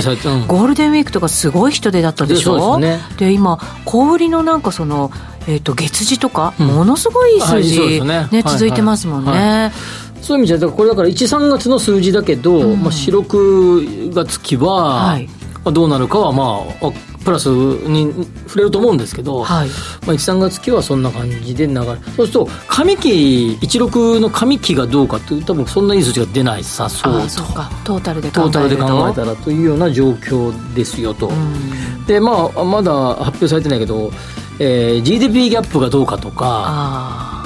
[0.48, 2.80] ゴールデンウィークとかすごい人出だったでしょ？
[2.80, 3.00] で、ね。
[3.18, 5.12] で、今小売りのなんかその、
[5.48, 9.40] えーと、月次とか、うん、ものすごい数字、はいね、ね、続いてますもんね、はい。
[9.42, 9.72] はい
[10.22, 15.30] そういう意味じゃこれだから13月の数字だけど、うん、まあ、四六月期は、はい、
[15.64, 16.92] まあ、どうなるかはまあ
[17.24, 19.68] プラスに触れると思うんですけど、はい。
[19.68, 27.38] まあ、1、3月期はそんな感じで流れそうすると上期16の上期がどうかというと多分そんないい数字が出ないさそうと。
[27.84, 31.32] トータルで考えトータルで考えたらというような状況ですよと、
[32.08, 34.12] でまあまだ発表されてないけど、
[34.60, 37.46] えー、GDP ギャップがどうかとか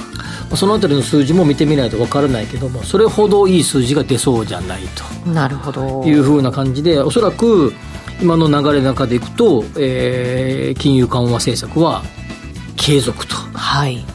[0.55, 5.29] そのあたりの数字も見てみないとわからないけどもそれほどいい数字が出そうじゃないと。
[5.29, 6.03] なるほど。
[6.05, 7.73] いうふうな感じでおそらく
[8.21, 12.03] 今の流れの中でいくと、えー、金融緩和政策は
[12.77, 13.35] 継続と。
[13.87, 14.05] い。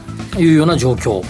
[0.45, 1.23] うような状況。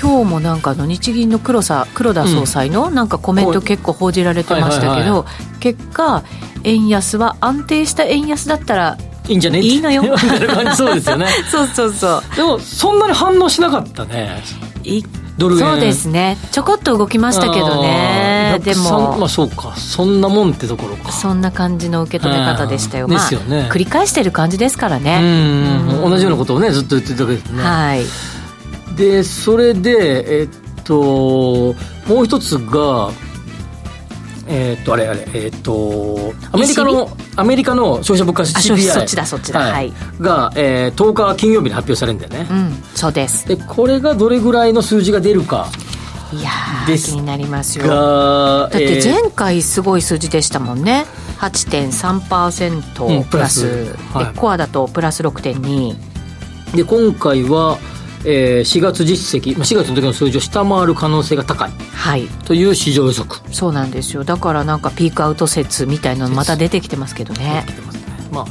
[0.00, 5.26] 今日もなんかの日銀の黒さ黒田総裁のなんかコメント結構報じられてましたけど、
[5.60, 6.24] 結果
[6.64, 9.60] 円安は安定した円安だったらいいんじゃね？
[9.60, 10.02] いいのよ。
[10.76, 11.26] そうですよね。
[11.50, 12.36] そうそうそう。
[12.36, 14.42] でもそんなに反応しなかったね
[15.50, 16.38] いそうですね。
[16.50, 18.60] ちょこっと動きましたけどね。
[18.62, 19.16] でも。
[19.18, 19.74] まあそうか。
[19.76, 21.12] そんなもんってところか。
[21.12, 23.68] そんな感じの受け止め方でしたよ、まあ、ですよね。
[23.70, 25.20] 繰り返してる感じですからね。
[25.22, 27.62] うん同じようなことをねずっと言ってるわけですね。
[27.62, 28.04] はい。
[28.96, 30.48] でそれでえっ
[30.84, 31.74] と
[32.06, 33.10] もう一つが
[34.54, 43.48] えー、っとあれあれえー、っとアメリカのアメリカの消費者物価指数 CPI そっちだそっちだ、はい、が、えー、10日金曜日に発表されるんだよね、うん、そうです。
[43.48, 45.68] でこれがどれぐらいの数字が出るか
[46.32, 46.50] いや
[46.86, 47.86] 気になりますよ。
[47.86, 51.06] だって前回すごい数字でしたもんね。
[51.38, 54.16] 8.3%プラス,、うん、プラス。
[54.26, 57.78] はい、コアだとプラス6.2で今回は
[58.24, 63.40] えー、4月実績、まあ、4月の時の数字を下回る可能性が高い、はい、という市場予測。
[63.52, 64.24] そうなんですよ。
[64.24, 67.42] だからなんかピークアウト説みたいなのまた出てきてますけどね。
[67.44, 67.66] ね、
[68.30, 68.46] まあ、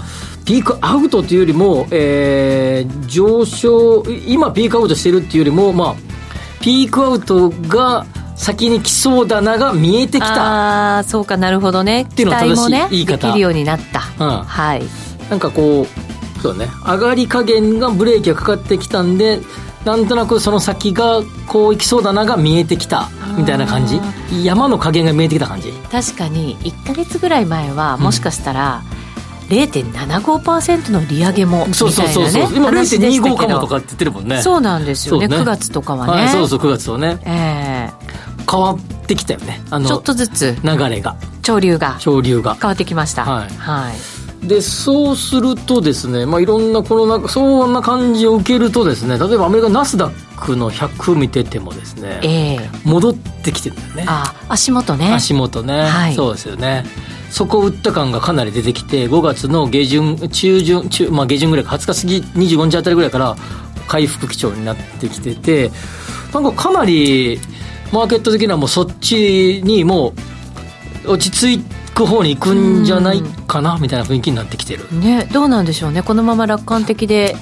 [0.45, 5.95] ピークアウトというよりも、えー、上昇今ピークアウトしてるっていうよりも、まあ、
[6.61, 8.05] ピークアウトが
[8.35, 10.95] 先に来そうだなが見えてきた。
[10.95, 12.01] ああそうかなるほどね。
[12.03, 14.83] っていうのは正しい言い方、ね、できるようになった、うん、はい。
[15.29, 16.10] なんかこう
[16.41, 16.69] そうね。
[16.85, 19.41] 上がり加減がブレーキがかかってきたんで
[19.85, 23.99] なんとなくその先がこういきそうだなが見えてきたみたいな感じ。
[24.43, 25.71] 山の加減が見えてきた感じ。
[25.91, 28.83] 確かに1か月ぐらい前はもしかしたら、
[29.49, 34.41] うん、0.75%の利上げもみたいな、ね、そうそうそうそう今0.25かもとかって言ってるもんね。
[34.41, 35.27] そうなんですよね。
[35.27, 35.37] ね。
[35.37, 37.19] 9月とかはね、はい、そうそう9月はね。
[37.25, 38.43] ええ。
[38.43, 39.61] ー、変わってきたよね。
[39.71, 40.55] あのちょっとずつ。
[40.63, 41.15] 流れが。
[41.43, 41.99] 潮流が。
[41.99, 42.53] 潮流が。
[42.53, 43.25] 変わってきました。
[43.25, 54.05] はい、はいでそうするとですね、まあ、いろんなこのそんな感じを受けるとですね例えばアメリカナスダックの100見ててもですね、えー、戻ってきてるんだよね。
[54.07, 55.13] あ足元ね。
[55.13, 56.85] 足元ね、はい、そうですよね。
[57.29, 62.17] そこを打った感がかなり出てきて5月の下旬中旬中、まあ、下旬ぐらいか20日過ぎ
[62.55, 63.35] 25日あたりぐらいから
[63.87, 65.71] 回復基調になってきてて
[66.33, 67.39] なんかかなり
[67.93, 70.13] マーケット的にはもうそっちにも
[71.05, 76.01] う落ち着いてく方に行くんじゃないかなみたいな雰囲気になってきてる、ね、どうなんでしょうね。
[76.01, 77.35] このまま楽観的で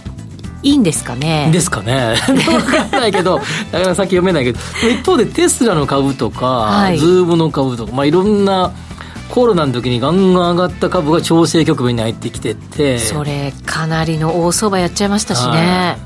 [0.62, 1.50] いいんですかね？
[1.54, 2.16] ですかね。
[2.28, 4.60] 分かんないけどなかなか先読めないけど。
[4.92, 8.72] 一方でテスラの株とか、はい、ズームの株とか、まあ、いろんな
[9.30, 12.98] コロナの時にガンガン上がった株が調整局面に入ってきてて。
[12.98, 15.98] それかなりの大相場やっちゃいましたしね、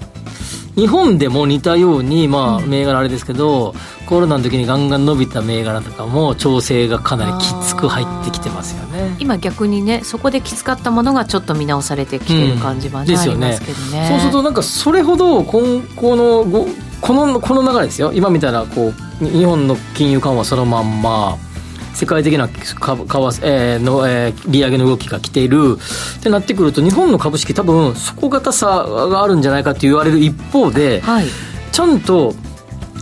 [0.75, 3.75] 日本でも似たように、まあ、銘柄あれですけど、
[4.07, 9.15] コロナの時にガンガン伸びた銘柄とかも調整がかなりきつく入ってきてますよね。
[9.19, 13.59] 今逆にねそこできつかったものがちょっと見直されてきてる感じは、ねうん、ですよね、
[13.91, 16.65] ね、そうするとなんかそれほど今後の
[17.01, 18.11] このこの流れですよ。
[18.13, 21.37] 今みたいなこう日本の金融緩和そのまんま
[22.03, 25.77] 世界的な株為替、えー、の、えー、利上げの動きが来ている。
[26.19, 31.25] ってなってくると日本の株式多分底堅さがあるんじゃないかって言われる一方で、はい、
[31.71, 32.33] ちゃんと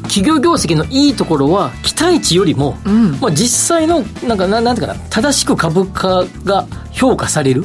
[0.03, 7.63] 企業業績のいいところは期待値よりも、うん、まあ、実際のなんかなんていうかな正しく株価が評価される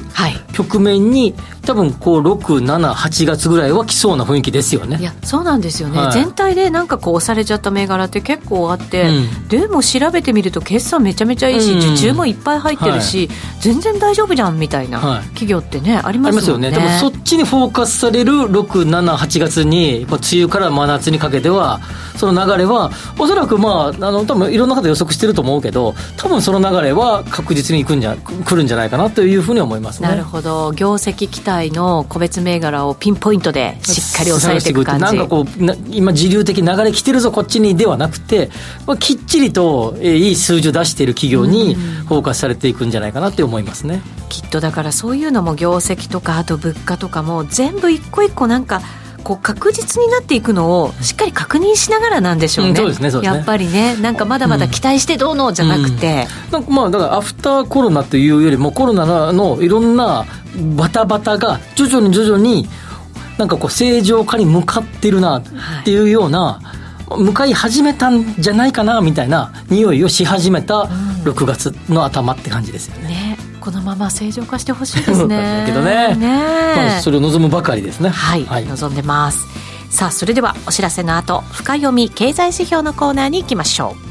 [0.53, 1.35] 局面に、
[1.67, 4.99] 多分こう678月ぐらいは来そうな雰囲気ですよね。
[4.99, 16.71] いやそうなんですよね、はい、全体でなんかこう押されちゃった銘柄って結構あって、うん、でも調べてみると決算めちゃめちゃいいし、うん、受注もいっぱい入ってるし、はい、全然大丈夫じゃんみたいな企業ってね、はい、ありますよね。
[16.71, 21.81] でもそっちにフォーカスされる678月に梅雨から真夏にかけては
[22.17, 30.09] その流れはおそらくまああの多分いろんな方予測してると思うけど多分その流れは確実にいくんじゃ来るんじゃないかなというふうに思いますね。
[30.09, 30.73] なるほど。
[30.73, 35.05] 業績期待の個別銘柄をピンポイントでしっかり抑えていく感じ。
[35.05, 35.47] なんかこう
[35.91, 38.51] 今時流的流れ来てるぞこっちにではなくて、
[38.87, 44.03] まあ、きっちりと、えー、いい数字を出している企業にフォーカスされていくんじゃないかなって思いますね。
[44.29, 48.83] きっとだからそういうのも業績とかあと物価とかも全部一個一個なんか
[49.27, 56.65] こう確実になっていくのをしっかり確認しながらなんでしょうね、うん、ねやっぱりねなんかまだまだ期待してどうのじゃなくて、うん。
[56.65, 60.27] うん、まあだからアフターコロナというよりもコロナのいろんな
[60.77, 62.69] バタバタが徐々に徐々に
[63.37, 65.43] なんかこう正常化に向かってるなっ
[65.85, 66.61] ていうような、
[67.09, 70.89] はい、向かい始めたんじゃないかなみたいな匂いをし始めた
[71.25, 73.09] 6月の頭って感じですよね。
[73.09, 73.26] ね
[73.67, 75.65] このまま正常化してほしいですね。
[75.67, 76.15] けどね。
[76.15, 76.29] ね、
[76.77, 78.11] まあ、それを望むばかりですね。
[78.11, 79.45] はい、はい、望んでます。
[79.91, 84.07] さあ、それではお知らせの後、深読み経済指標のコーナーに行きましょう。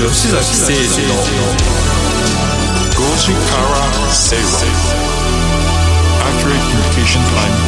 [0.00, 1.14] 吉崎誠二の
[2.94, 4.44] 5時から正論
[6.22, 7.67] Accurate Communication Time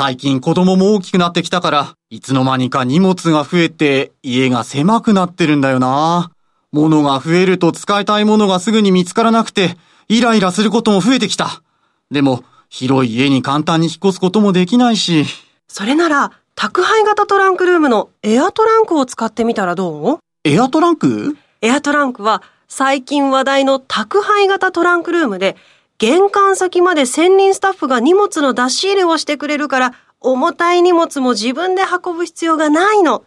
[0.00, 6.30] 最近子供も大きくなってきたから、いつの間にか荷物が増えて家が狭くなってるんだよな。
[6.70, 11.64] 物が増えると使いたいものがすぐに見つからなくて、イライラすることも増えてきた。
[12.12, 15.24] でも、広い家に簡単に引っ越すこともできないし。
[15.66, 20.18] それなら、宅配型トランクルームのエアトランクを使ってみたらどう？
[20.44, 21.36] エアトランク？
[21.60, 25.56] エアトランクは最近話題の宅配型トランクルームで、
[25.98, 33.24] 玄関先まで専任スタッフが荷物の出し入れをしてくれるから、重たい荷物も自分で運ぶ必要がないの。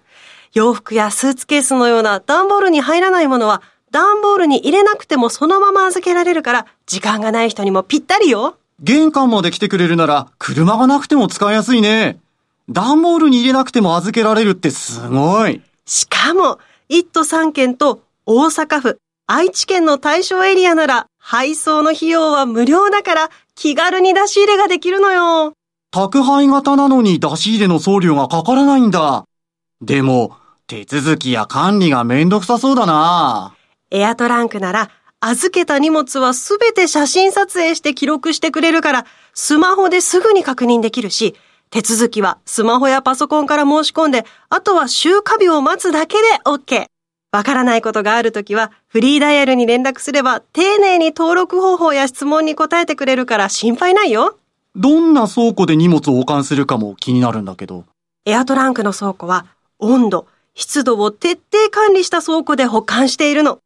[0.54, 8.56] 洋服やスーツケースのような段ボールに入らないものは、段ボールに入れなくてもそのまま預けられるから、時間がない人にもぴったりよ。
[8.80, 12.20] 玄関まで来てくれるなら、車がなくても使いやすいね。
[12.70, 15.62] 段ボールに入れなくても預けられるってすごい。
[15.86, 16.58] しかも、
[16.90, 25.54] 1都3県と大阪府、愛知県の対象エリアなら、配送の費用は無料だから、気軽に出し入れができるのよ。
[25.92, 29.26] 宅配型なのに出し入れの送料がかからないんだ。
[29.82, 30.36] でも、
[30.68, 33.54] 手続きや管理がめんどくさそうだな。
[33.92, 41.36] エアトランクなら、預けた荷物はすべて写真撮影して記録してくれるから、スマホですぐに確認できるし、
[41.70, 46.91] 手続きはスマホやパソコンから申し込んで、あとは週火日を待つだけで OK。
[47.32, 54.38] わからないことがあるときは、フリーダイヤルに連絡すれば、丁寧に登録方法や質問に答えてくれるから心配ないよ。
[54.76, 57.86] どんな倉庫で荷物を保管するかも気になるんだけど。
[58.26, 59.46] エアトランクの倉庫は、
[59.80, 63.60] 温度、湿度を徹底管理した倉庫で保管しているの。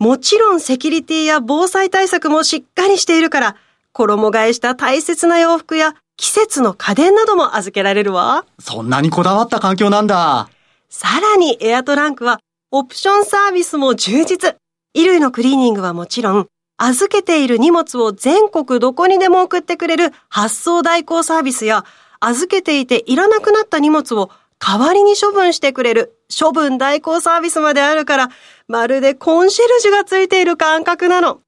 [0.00, 3.56] もちろんセキュリティや防災対策もしっかりしているから、
[3.92, 8.44] 衣替えした大切な洋服や季節の家電なども預けられるわ。
[8.58, 10.48] そんなにこだわった環境なんだ。
[10.88, 12.40] さらにエアトランクは
[12.78, 14.54] オプションサービスも充実。
[14.92, 21.86] 衣類のクリーニングはもちろん、預けている荷物を全国どこにでも送ってくれる発送代行サービスや、
[22.20, 28.28] 預けていていらなくなった荷物を代わりに処分してくれる処分代行サービスまであるから、
[28.68, 31.40] まるでコンシェルジュがついている感覚なの。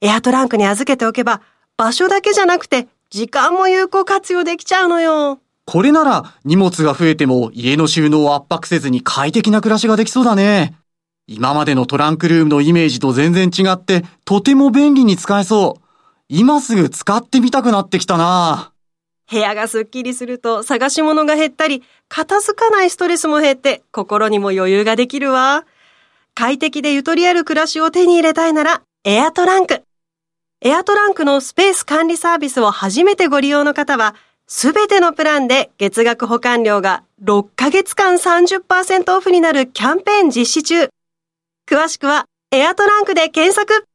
[0.00, 1.42] エアトランクに預けておけば、
[1.76, 5.38] 場所だけじゃなくて、時間も有効活用できちゃうのよ。
[5.64, 10.74] これなら荷物が増えても家の収納を圧迫せずに快適な暮らしができそうだね。
[11.26, 15.82] 今までのトランクルームのイメージと全然違って、とても便利に使えそう。
[16.28, 18.72] 今すぐ使ってみたくなってきたな。
[19.30, 25.64] 部屋がすっきりすると探し物が減ったり、片付かないストレスも減って心にも余裕ができるわ。
[26.34, 29.82] 快適でゆとりある暮らしを手に入れたいなら、エアトランク。
[30.60, 34.14] エアトランクのスペース管理サービスを初めてご利用の方は、
[34.46, 40.88] すべてのプランで月額保管料が6ヶ月間30%オフになるキャンペーン実施中。
[41.68, 43.86] 詳しくは、エアトランクで検索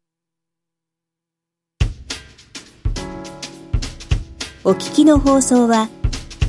[4.64, 5.90] お聞きの放送は、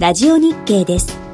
[0.01, 1.28] ラジオ日経です。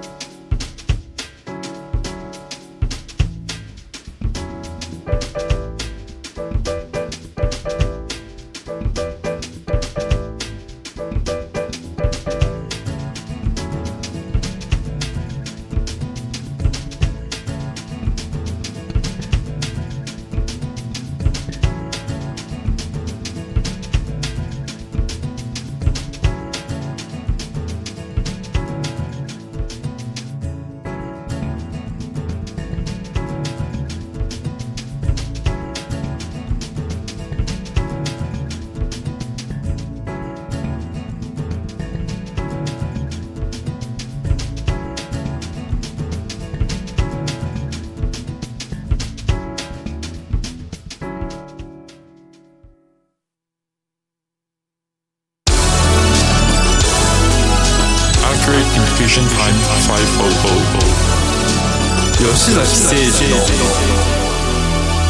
[63.24, 63.64] 誠二の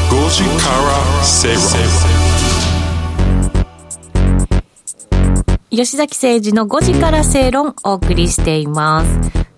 [0.09, 1.61] 5時から正論
[5.71, 9.09] 吉崎誠二の5時から正論お送りしています。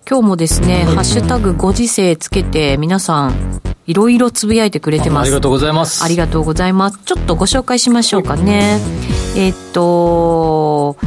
[0.09, 5.27] 今日もですね、ハッシュタグ5時世つけて皆さんいろいろつぶやいてくれてます。
[5.27, 6.03] ありがとうございます。
[6.03, 6.97] ありがとうございます。
[7.05, 8.79] ちょっとご紹介しましょうかね。
[9.35, 10.97] えっと、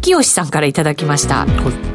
[0.00, 1.46] 清さんからいただきました。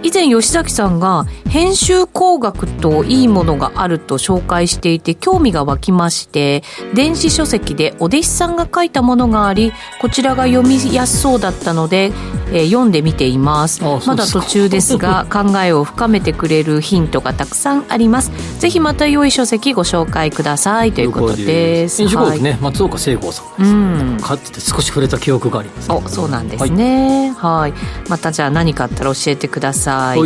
[0.03, 12.11] 以前吉崎さんが編集工学といいものがあると紹介していて興味が湧きまして、電子書籍でお弟子さんが書いたものがあり、こちらが読みやすそうだったので、
[12.51, 13.83] えー、読んでみています。
[13.83, 18.31] まだ途中ですが 考えを深めてくれるヒントがたくさんあります。
[18.59, 20.91] ぜひまた良い書籍ご紹介ください。
[20.91, 22.01] ということです。
[22.01, 22.43] 編集号です。
[22.43, 23.67] ね、はい、松岡聖子さんう
[24.15, 24.17] ん。
[24.21, 27.33] かつて少し触れた記憶があります、おそうなんですね。
[27.37, 27.73] はい、
[28.09, 30.19] またじゃあ何かあったら教えてください。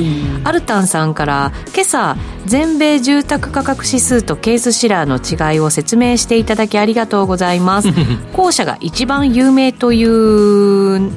[0.43, 2.15] アルタンさんから今朝
[2.45, 5.17] 全米住宅価格指数とケースシラーの
[5.51, 7.89] 違いを説明していただきありがとうございます。
[8.33, 11.11] 後者が一番有名という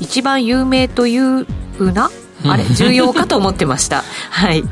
[0.00, 1.46] 一番有名という
[1.92, 2.10] な？
[2.44, 2.64] あれ？
[2.64, 4.02] 重要かと思ってました。
[4.30, 4.64] はい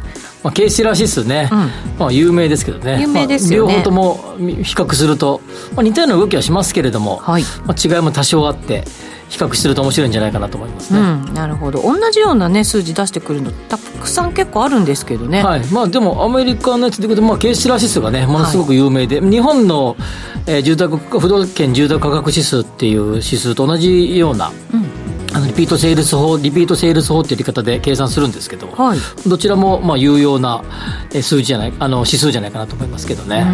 [0.42, 1.58] まあ、ケーシラー指数ね、うん、
[1.98, 3.00] まあ、有名ですけどね。
[3.00, 5.40] 有名ですよね、まあ、両方とも比較すると、
[5.74, 7.42] まあ、似たような動きはしますけれども、はい。
[7.64, 8.84] まあ、違いも多少あって
[9.28, 11.82] 比較すると面白いんじゃないかなと思いますね、うん、なるほど。
[11.82, 15.66] 同じような、ね、数字出してくるのたくさん結構あるんですけどね、はい。
[15.66, 18.26] まあ、でもアメリカのやつでいうと、まあ、ケーシラー指数がね。
[18.26, 19.96] ものすごく有名で、はい、日本の、
[20.46, 24.97] えー、住宅不動県住宅価格指数っていう指数と同じような、うん
[25.32, 30.62] あのリピートセールス法、リピートセールス法っていうやり方で計算するんですけど、はい、どちらもまあ有用な
[31.10, 33.44] 数字じゃない、あの指数じゃないかなと思いますけどね。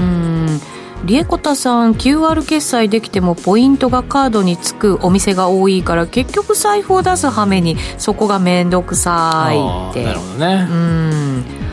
[1.05, 10.03] リエコタさん QR 決済できてもポイントがカードにつくお店が多いから結局財布を出すはめにそこが面倒くさいって。
[10.03, 10.67] なるほどね。
[10.71, 11.64] うん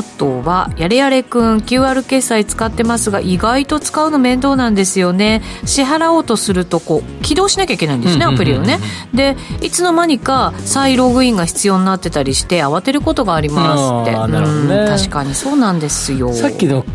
[0.00, 5.42] あとはやれやれくん QR 決済使ってますが意外と使うの面倒なんですよね。
[5.66, 8.78] 支払おうとするとこう起動しなきゃいけないんですね、アプリをね。
[9.12, 14.12] でいつの間にか再ログインが必要になってたりして慌てることがありますって。
[14.12, 16.32] なるほど、ね、確かにそうなんですよ。
[16.32, 16.86] さっきの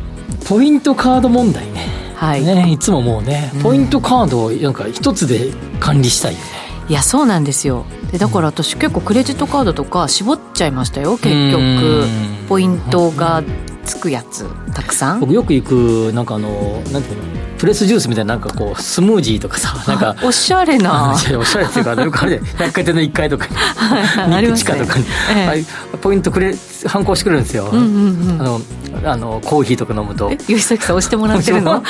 [0.48, 2.44] ポイントカード問題ね,、はい。
[2.44, 6.46] ねいつももうねポイントカードをなんか一つで管理したいよね、
[6.90, 12.06] いやそうなんですよでだから私結構クレジットカードとか絞っちゃいましたよ結局。
[12.48, 13.44] ポイントが
[13.84, 15.20] つくやつたくさん。
[15.20, 16.50] 僕よく行くなんかあの
[16.92, 17.55] なんていうの？
[17.58, 21.14] プレスジュースみたいななんかこうスムージーとかさなんかおしゃれな。
[21.40, 23.56] おしゃれっていうかよくあれ 百貨店の1階とかに。
[23.56, 24.54] はい。
[24.54, 28.62] 地下とかに、ええ、ポイントくれ反抗してくれるんですよ、うんうんうん、あの
[29.04, 30.30] あのコーヒーとか飲むと。
[30.48, 31.84] 吉崎さん押してもらってるの？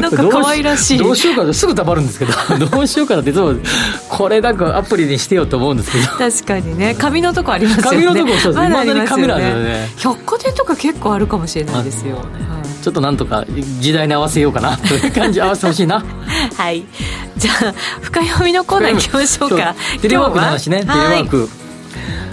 [0.00, 0.98] なんか可愛らしい。
[0.98, 1.54] どうしようかな。
[1.54, 2.32] すぐたまるんですけど。
[2.66, 3.54] どうしようかなっていつも
[4.08, 6.06] これなんかアプリにしてよと思うんですけど。
[6.06, 6.94] 確かにね。
[6.98, 8.04] 紙のとこありますよね。
[8.04, 8.68] 紙のとこそうです。
[8.68, 8.68] ね。
[8.68, 12.22] まだに紙なんですよね百貨店とか結構あるかもしれないですよ、ね。
[12.48, 13.46] はい、ちょっとなんとか
[13.80, 16.04] 時代に合わせようかなという感じ合わせてほしいな。
[16.56, 16.84] はい。
[17.36, 19.74] じゃあ深読みのコーナーいきましょうか。
[20.02, 20.80] テレワークの話ね。
[20.80, 21.48] テレワーク、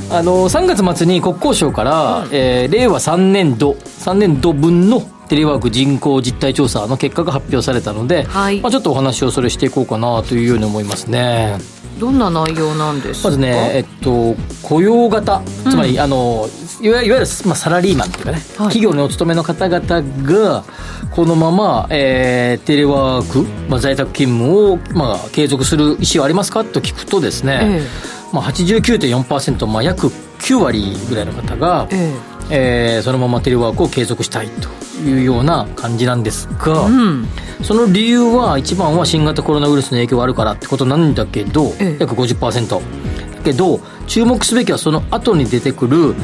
[0.10, 11.58] あの3月末に国交省から、うん、えー、令和3年度3年度分のテレワーク人口実態調査の結果が発表されたので、はい、まあ、ちょっとお話をそれしていこうかなというように思いますね。
[12.00, 16.48] どんな内容なんですまずね、えっと、雇用型、つまり、うん、あの
[16.82, 20.64] いわゆる、まあ、サラリーマンっていうかね、はい、企業にお勤めの方々が
[21.12, 28.34] このまま、えー、テレワーク、まあ、在宅勤務を、まあ、継続する意思はありますかと聞くとですね、ええ。
[28.34, 34.70] まあ89.4%、まあ、約9割ぐらいの方が、えええー、そのままテレワークを継続したいと
[35.00, 37.28] いうような感じなんですが、うん、
[37.64, 46.16] その理由は一番は新型コロナウイルスの影響があるからってことなんだけど、ええ、約50%だけど注目すべきはその後に出てくる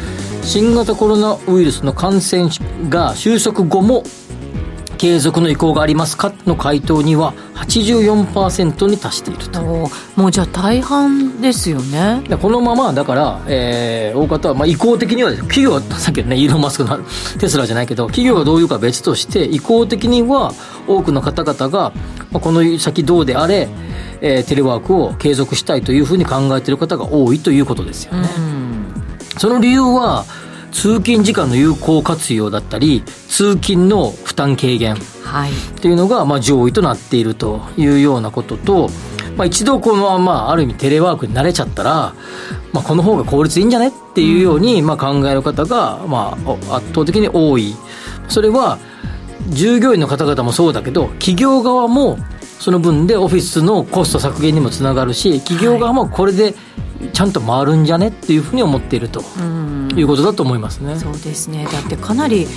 [0.41, 2.49] 新型コロナウイルスの感染
[2.89, 4.03] が収束後も
[4.95, 6.33] 継続の意向がありますか？
[6.45, 9.61] の回答には84%に達していると
[10.15, 12.23] もうじゃあ大半ですよね。
[12.41, 16.97] このままだから、えー、大方は、まあ、意向的には企業はさっきのねイーロン・マスクの
[17.39, 20.53] テスラじゃないけど企業がどういうか別として意向的には
[20.87, 21.91] 多くの方々が、
[22.31, 23.67] まあ、この先どうであれ、
[24.21, 28.29] えー、テレワークを継続したいというふうに考えている方が多いということですよね。
[29.37, 30.23] その理由は
[30.75, 34.97] 通勤時間の有効活用だったり通勤の負担軽減っ
[35.79, 38.89] ていうのが、まあ、上位となっているというようなことと、
[39.37, 42.13] まあ、一度この、まあ、ある意味テレワークに慣れちゃったら、
[42.73, 47.73] まあ、この方が効率いいんじゃねっていうように、まあ、考える方が、まあ、圧倒的に多い。
[48.27, 48.77] それは
[49.47, 52.17] 従業員の方々もそうだけど企業側も
[52.59, 56.53] その分でオフィスのコスト削減にもつながるし企業側もこれで
[57.13, 59.21] ちゃんと回るんじゃねっていうふうに思っていると
[59.95, 60.97] いうことだと思いますね。
[60.97, 61.67] そうですね。
[61.71, 62.47] だってかなり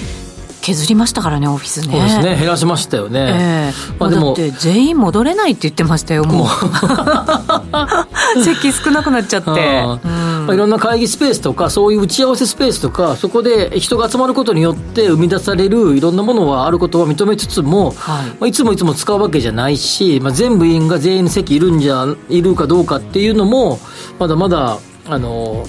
[0.60, 1.92] 削りましたからねオフィスね。
[1.92, 2.36] そうですね。
[2.36, 6.48] 減らしましたよね、えー、まあ、でもだって全員戻れないって言ってましたよもう。
[8.44, 9.50] 席少なくなっちゃって、
[10.04, 18.26] うんまあ、いろんな会議スペースとかそういう打ち合わせスペースとかそこで人が集まることによって生み出されるいろんなものはあることは認めつつも、はい。
[18.30, 23.78] まあ、いつもいつも使うわけじゃないし、まあ、全部員が全員の席いるんじゃいるかどうかっていうのも
[24.18, 25.66] まだまだあの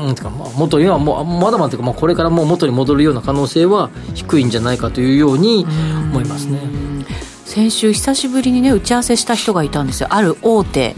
[0.00, 5.66] うんかまあ元にはもうまだまだというか、まあ、これからもう元に戻るような可能性は低いんじゃないかというように
[6.10, 6.58] 思いますね。
[7.44, 10.08] 先週久しぶりにね打ち合わせした人がいたんですよ。
[10.10, 10.96] ある大手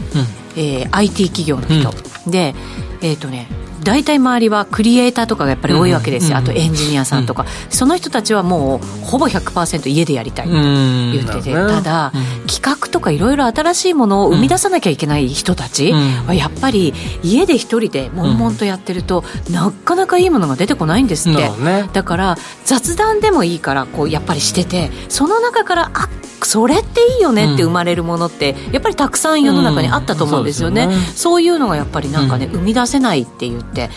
[0.57, 2.53] えー、IT 企業の人、うん、で
[3.01, 3.47] えっ、ー、とね
[3.85, 12.11] 大体周りはクリエイターとかがやっぱり多いわけですよ、うん、あとエンジニアさんとか、うん、その人たちはもうほぼ100%家でやりたいって言ってて、ただ、
[12.47, 26.09] 企画とかいろいろ新しいものを生み出さなきゃいけない人たちはやっぱり家で一人で悶々とやってると、なかなかいいものが出てこないんですって、ね、だから雑談でもいいからこうやっぱりしててその中からあ
[26.45, 30.83] それっていいよねって生まれるものって、やっぱりたくさん世の中にあったと思うんですよね。
[30.83, 30.91] うん。
[30.91, 33.89] そうよね、そういうのがやっぱりなんかね、生み出せないって言ってで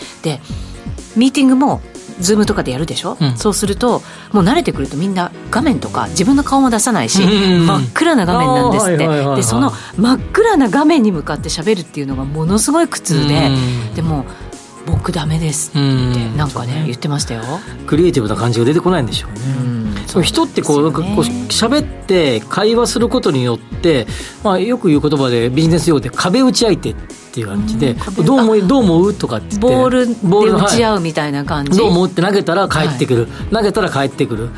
[1.15, 1.81] ミーティングも
[2.19, 4.01] ズームとかでやるでしょ、うん、そうすると
[4.33, 13.49] もう慣れてくるとみんな画面とか自分の顔も出さないし、真っ暗な画面なんですって、でその真っ暗な画面に向かって喋るっていうのがものすごい苦痛で、
[13.95, 14.25] でも
[14.85, 15.79] 僕ダメですって
[16.37, 17.43] なんかね言ってましたよ。
[17.87, 19.39] クリエイティブな感じが出てこないんでしょうね。
[20.07, 24.07] そう人ってこうなんかこう喋って会話することによって、
[24.43, 26.95] まあ、よく言う言葉でビジネス用で壁打ち相手
[27.29, 30.13] っていう感じで、うん、どう思うどう思うとかってボールで
[30.51, 34.49] 打ち合うみたいな感じ、はい、どう思うって投げたら帰ってくる、はい、投げたら帰ってくる。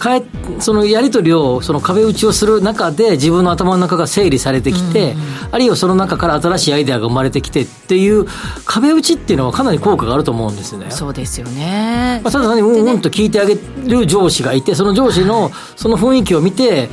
[0.00, 0.22] 帰
[0.60, 5.20] そのやり取りをその壁打ちをする中で自分の頭の中が整理されてきて、うん、
[5.52, 8.26] あるいはその中から新しいアイデアが生まれてきてっていう
[8.64, 10.90] 壁打ちっていうのはかなり効果があると思うんですよね。
[10.90, 16.88] そうですよね、まあ、ただ単にうんうんと聞いてあげる上司がいてその上司のその雰囲気を見て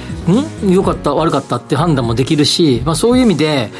[0.63, 0.71] ん？
[0.71, 3.71] よかった悪かったって判断もできるし、まあ、そういう意味で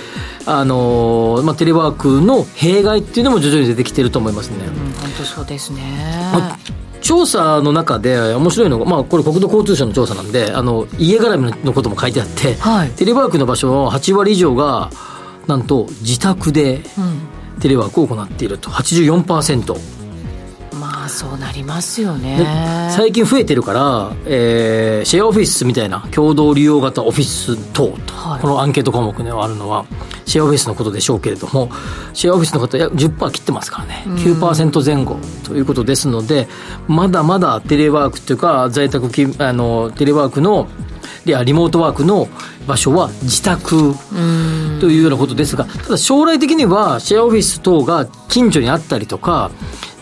[0.50, 4.66] あのまあ、テレワークの弊害っていうのも徐々に出てきてると思いますね。
[4.66, 5.82] うん、本当そうですね、
[7.02, 14.90] 調査の中で面白いのが、まあ、これ国土交通省の調査なんであの家絡みのことも書いてあって、はい、テレワークの場所の8割以上が
[15.48, 16.82] なんと自宅で
[17.60, 19.97] テレワークを行っていると84%。
[21.08, 22.46] まあそうなりますよね。
[22.92, 29.86] 最近増えてるから、えー、シェアオフィスみたいな共同利用型オフィス等と、はい、このアンケート項目にあるのは
[30.26, 31.72] シェアオフィスのことでしょうけれども
[32.14, 36.50] シェアオフィスの方10%切ってますからね、うん、9%前後ということですので
[36.88, 40.68] まだまだテレワークというか在宅あのテレワークの
[41.26, 42.28] いやリモートワークの
[42.68, 43.96] 場所は自宅
[44.80, 49.52] というようなことですがただ将来的にはシェアオフィス等が近所にあったりとか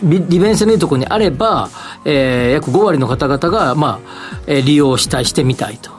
[0.02, 1.70] 利便性のいいところにあれば、
[2.04, 5.90] えー、約5割の方々が、まあえー、利用したいしてみたいと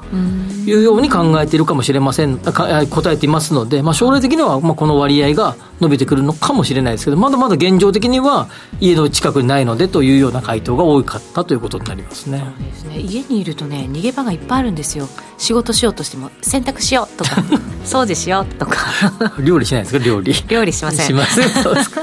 [0.68, 2.38] いうように考えているかもしれません。
[2.38, 8.50] 答えていますので、まあ、将来的には、まあ、この割合が伸びてくるのかもしれないですけどまだまだ現状的には
[8.80, 12.40] 家の近くにないのでというような回答が多かったということになりますね。
[12.40, 13.00] そうですね。
[13.00, 15.08] 家にいるとね逃げ場がいっぱいあるんですよ。
[15.38, 17.32] 仕事しようとしても洗濯しようとか
[17.86, 18.76] 掃除しようとか。
[19.40, 20.04] 料理しないですか？
[20.04, 20.34] 料理。
[20.50, 21.06] 料理しません。
[21.06, 22.02] しません そうですか。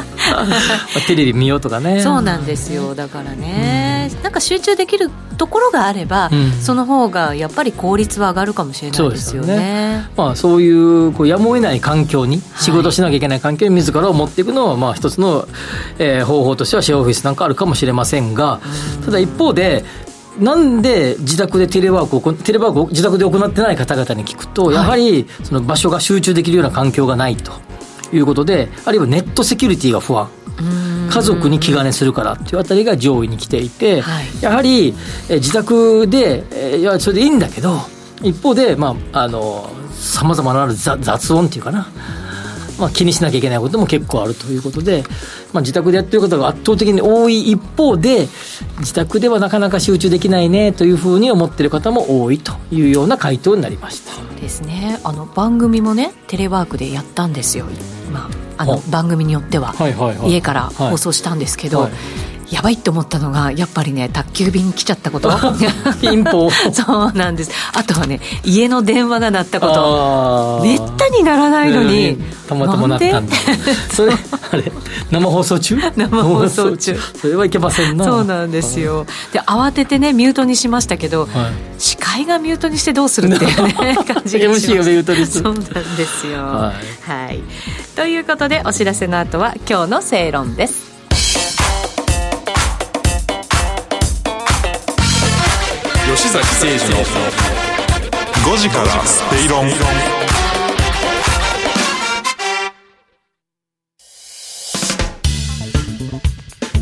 [1.07, 2.01] テレビ見ようとかね。
[2.01, 2.95] そうなんですよ。
[2.95, 9.47] だからね、うん、なんか集中できるところがあれば、うん、その方がやっぱり効率は上がるかもしれないですよね。
[9.49, 10.09] そうね。
[10.17, 15.47] まあ、そういうこうやむを得ない環境に、仕事しなきゃいけない環境に自らを持っていくのは、まあ、一つの、
[15.99, 18.61] えー、方法としてはシェアオフィスなんかあるかもしれませんが、
[19.05, 19.85] ただ一方で、
[20.39, 27.53] なんで自宅でテレワークを、テレワークを自宅で行ってない方々に聞くと、やはりその場所が集中できるような環境がないと
[28.13, 30.29] いうことで、あるいはネットセキュリティが不安。
[31.11, 34.95] 家族に気兼ねするからっていうあたりが上位に来ていて、はい、やはり、
[35.29, 37.79] え自宅で、えいやそれでいいんだけど
[38.23, 41.89] 一方でまああのさまざまな雑音っていうかな
[42.79, 45.05] まあ、気にしなきゃいけないことも結構あるということで、
[45.53, 48.29] まあ、自宅でやってる方が圧倒的に多い一方で
[48.79, 54.13] 自宅ではなかなか集中できないねというふうに思ってる方も多いというような回答になりました。
[54.13, 54.99] そうですね。
[55.05, 57.67] あの番組もねテレワークでやったんですよ、
[58.13, 59.75] まあ、あの番組によっては,、
[60.27, 61.93] 家から放送したんですけど、はい
[62.55, 65.29] やばいって思ったのがやっぱりね宅急便来ちゃったこと。
[66.01, 67.51] ピンポ そうなんです。
[67.73, 70.61] あとはね家の電話が鳴ったこと。
[70.63, 73.37] めったにならないのに、たまたまなったんだ。
[73.93, 74.13] それ
[74.53, 74.71] あれ
[75.11, 75.77] 生放送中？
[75.97, 76.97] 生放送中。
[77.21, 78.05] それはいけませんな。
[78.05, 79.05] そうなんですよ。
[79.33, 81.31] で慌ててねミュートにしましたけど、はい、
[81.79, 83.75] 司会がミュートにしてどうするっていうね
[84.07, 85.27] 感じがしまする。
[85.27, 86.39] そうなんですよ。
[86.39, 86.73] は
[87.09, 87.43] い、はい、
[87.97, 90.94] ということでお知らせの後は今日の正論です
[96.15, 96.99] 吉崎誠二の
[98.53, 99.69] 5時からスペイロン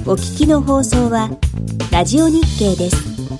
[0.05, 1.31] お聞きの放送は
[1.91, 3.32] ラジオ日経です。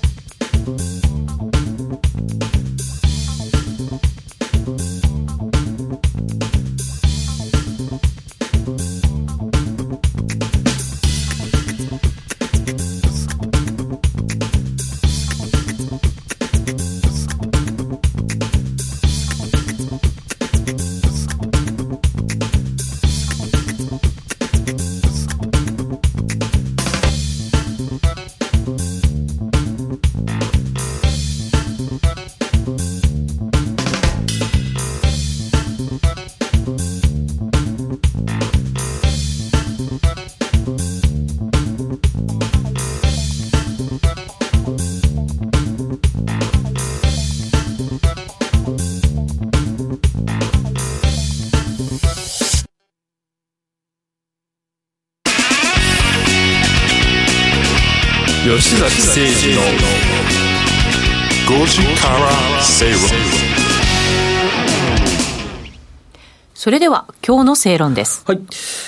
[66.63, 68.23] それでは今日の正論です。
[68.25, 68.39] はい。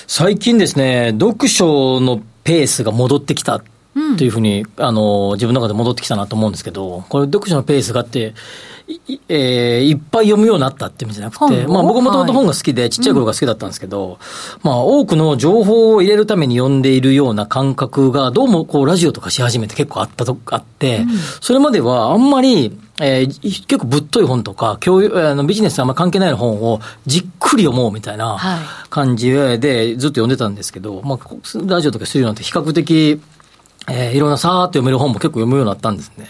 [0.08, 3.62] 最近ですね、読書のペースが戻ってきた
[4.18, 8.34] というふうに、あの、自分の中で戻ってきたなと思うんですけど、これ読書のペースがあって、
[9.08, 14.20] いえーいっぱい読むようになったって意味じゃなくて、まあ僕もともと本が好きで、ちっちゃい頃が好きだったんですけど、
[14.62, 21.04] まあ多くの情報を入れるために読んでいるような感覚が、どうもこうラジオとかし始めて結構あったと、あって、
[21.42, 28.60] それまではあんまり、えー結構ぶっとい本とか、教育、あのビジネスとあんま関係ない本をじっくり読もうみたいなはい。
[28.92, 33.20] 感じでずっと読んでたんですけど、まあ、こラジオとかするようになって比較的、
[33.88, 36.28] えーいろんなさーっと読める本も結構読むようになったんですね。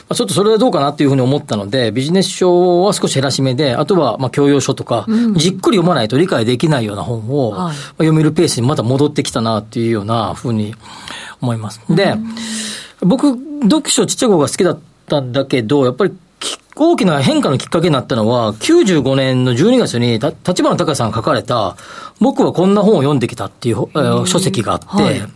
[0.00, 7.58] まあ、ちょっとそれはどうかなっていうふうに思ったので、ビジネス書は少し減らし目で、あとはまあ教養書とか、じっくり読まないと理解できないような本を、はい。
[7.58, 10.74] まあ読めるペースにまた戻ってきたなっていうようなふうに
[11.40, 11.80] 思います。
[11.90, 12.14] で、
[13.00, 14.78] 僕、読書ちっちゃい頃が好きだっ
[15.08, 21.76] たんだけど、やっぱりき大きな変化のきっかけになったのは、95年の12月に、た立花隆さんが書かれた、
[22.20, 25.28] 僕はこんな本を読んできたっていう、えー書籍があって、はい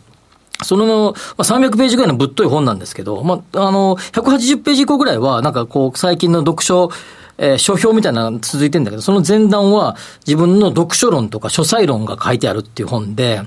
[0.63, 6.91] その、まあ、300ページぐらいのぶっとい本なんですけど、まあ、あの、180ページ以降ぐらいは、なんかこう、最近の読書、
[7.39, 9.97] えー書評みたいなのが続いてんだけど、その前段は
[10.27, 13.41] 自分の読書論とか書斎論が書いてあるっていう本で、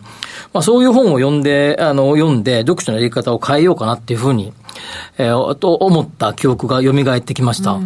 [0.52, 4.52] まあそういう本を読んで、あの、読んで、読書のやり方を変えようかなっていうふうに、
[5.20, 7.80] えーと思った記憶が蘇ってきました。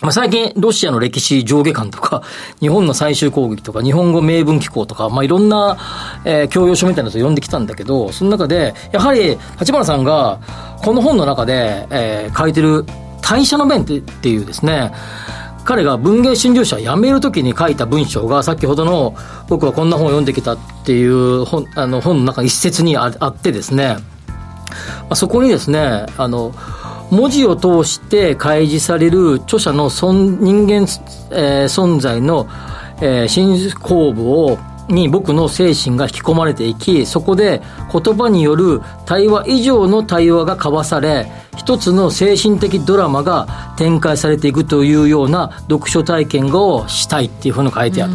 [0.00, 2.22] まあ、最近、ロシアの歴史上下巻とか、
[2.60, 5.76] 日本の最終攻撃とか、日本語名文機構とか、まあ、いろんな、
[6.24, 10.38] えー教養書みたいなやつを読んできたんだけど、その中で、やはり、立花さんが、
[10.82, 12.86] この本の中で、えー書いてる、
[13.20, 14.92] 代謝の弁ってっていうですね、
[15.64, 19.14] 彼が文芸春秋社を辞めるときに書いた文章が、先ほどの、
[19.48, 23.98] 僕はこんな本を読んできたっていう本、あの、本の中一節にああってですね、
[24.70, 26.54] まあ、そこにですね、あの、
[27.10, 30.86] 文字を通して開示される著者の存人間、
[31.32, 32.48] えー存在の、
[33.00, 34.58] えー新後部を、
[34.88, 48.12] に僕の精神が引き込まれていき、そこで言葉による対話以上の対話が交わされ、一つの精神的ドラマが展開されていくというような読書体験をしたいっていうふうに書いてある。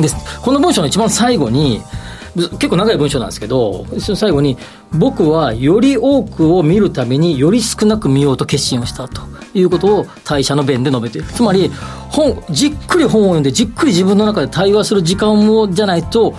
[0.00, 0.16] です。
[0.40, 2.03] この文章の一番最後に、ず
[2.34, 4.56] 結構長い文章なんですけど、最後に、
[4.92, 9.22] 僕はより多くを見るためにより少なく見ようと決心をしたと
[9.54, 11.28] いうことを代謝の弁で述べている。
[11.28, 11.70] つまり、
[12.08, 16.34] 本、じっくり本を読んで、じっくり自分の中で対話する時間をじゃないと、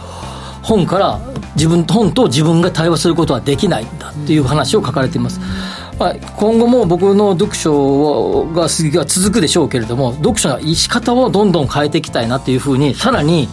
[0.61, 1.19] 本から
[1.55, 5.39] 自分、本と自分が対話することはできないんだっていう話を書かれています。
[5.97, 13.47] まあ、今後も僕の読書が続くでしょうけれども、読書の生き方をどんどん変えていきたいなというふうに、さらに、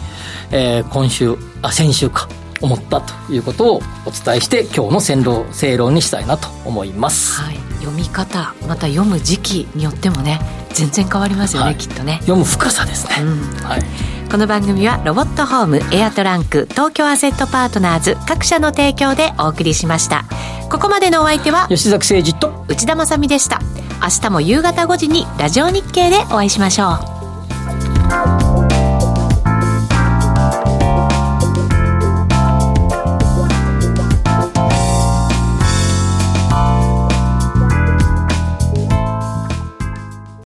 [0.51, 2.27] えー今週、あ、先週か、
[2.61, 7.41] 思ったということをお伝えして、今日の戦論、正論にしたいなと思います。
[7.41, 10.39] はい、読み方また読む時期によってもね
[10.73, 11.75] 全然変わりますよね、はい。
[11.75, 12.17] きっとね。
[12.21, 13.15] 読む深さですね。
[13.21, 13.41] うん。
[13.63, 13.83] はい。
[14.31, 20.25] この番組はロボットホームエアトランク東京アセットパートナーズ各社の提供でお送りしました。
[20.71, 23.61] ここまでのお相手は吉崎誠二と、内田まさみでした。
[24.01, 27.12] 明日も夕方5時にラジオ日経でお会いしましょう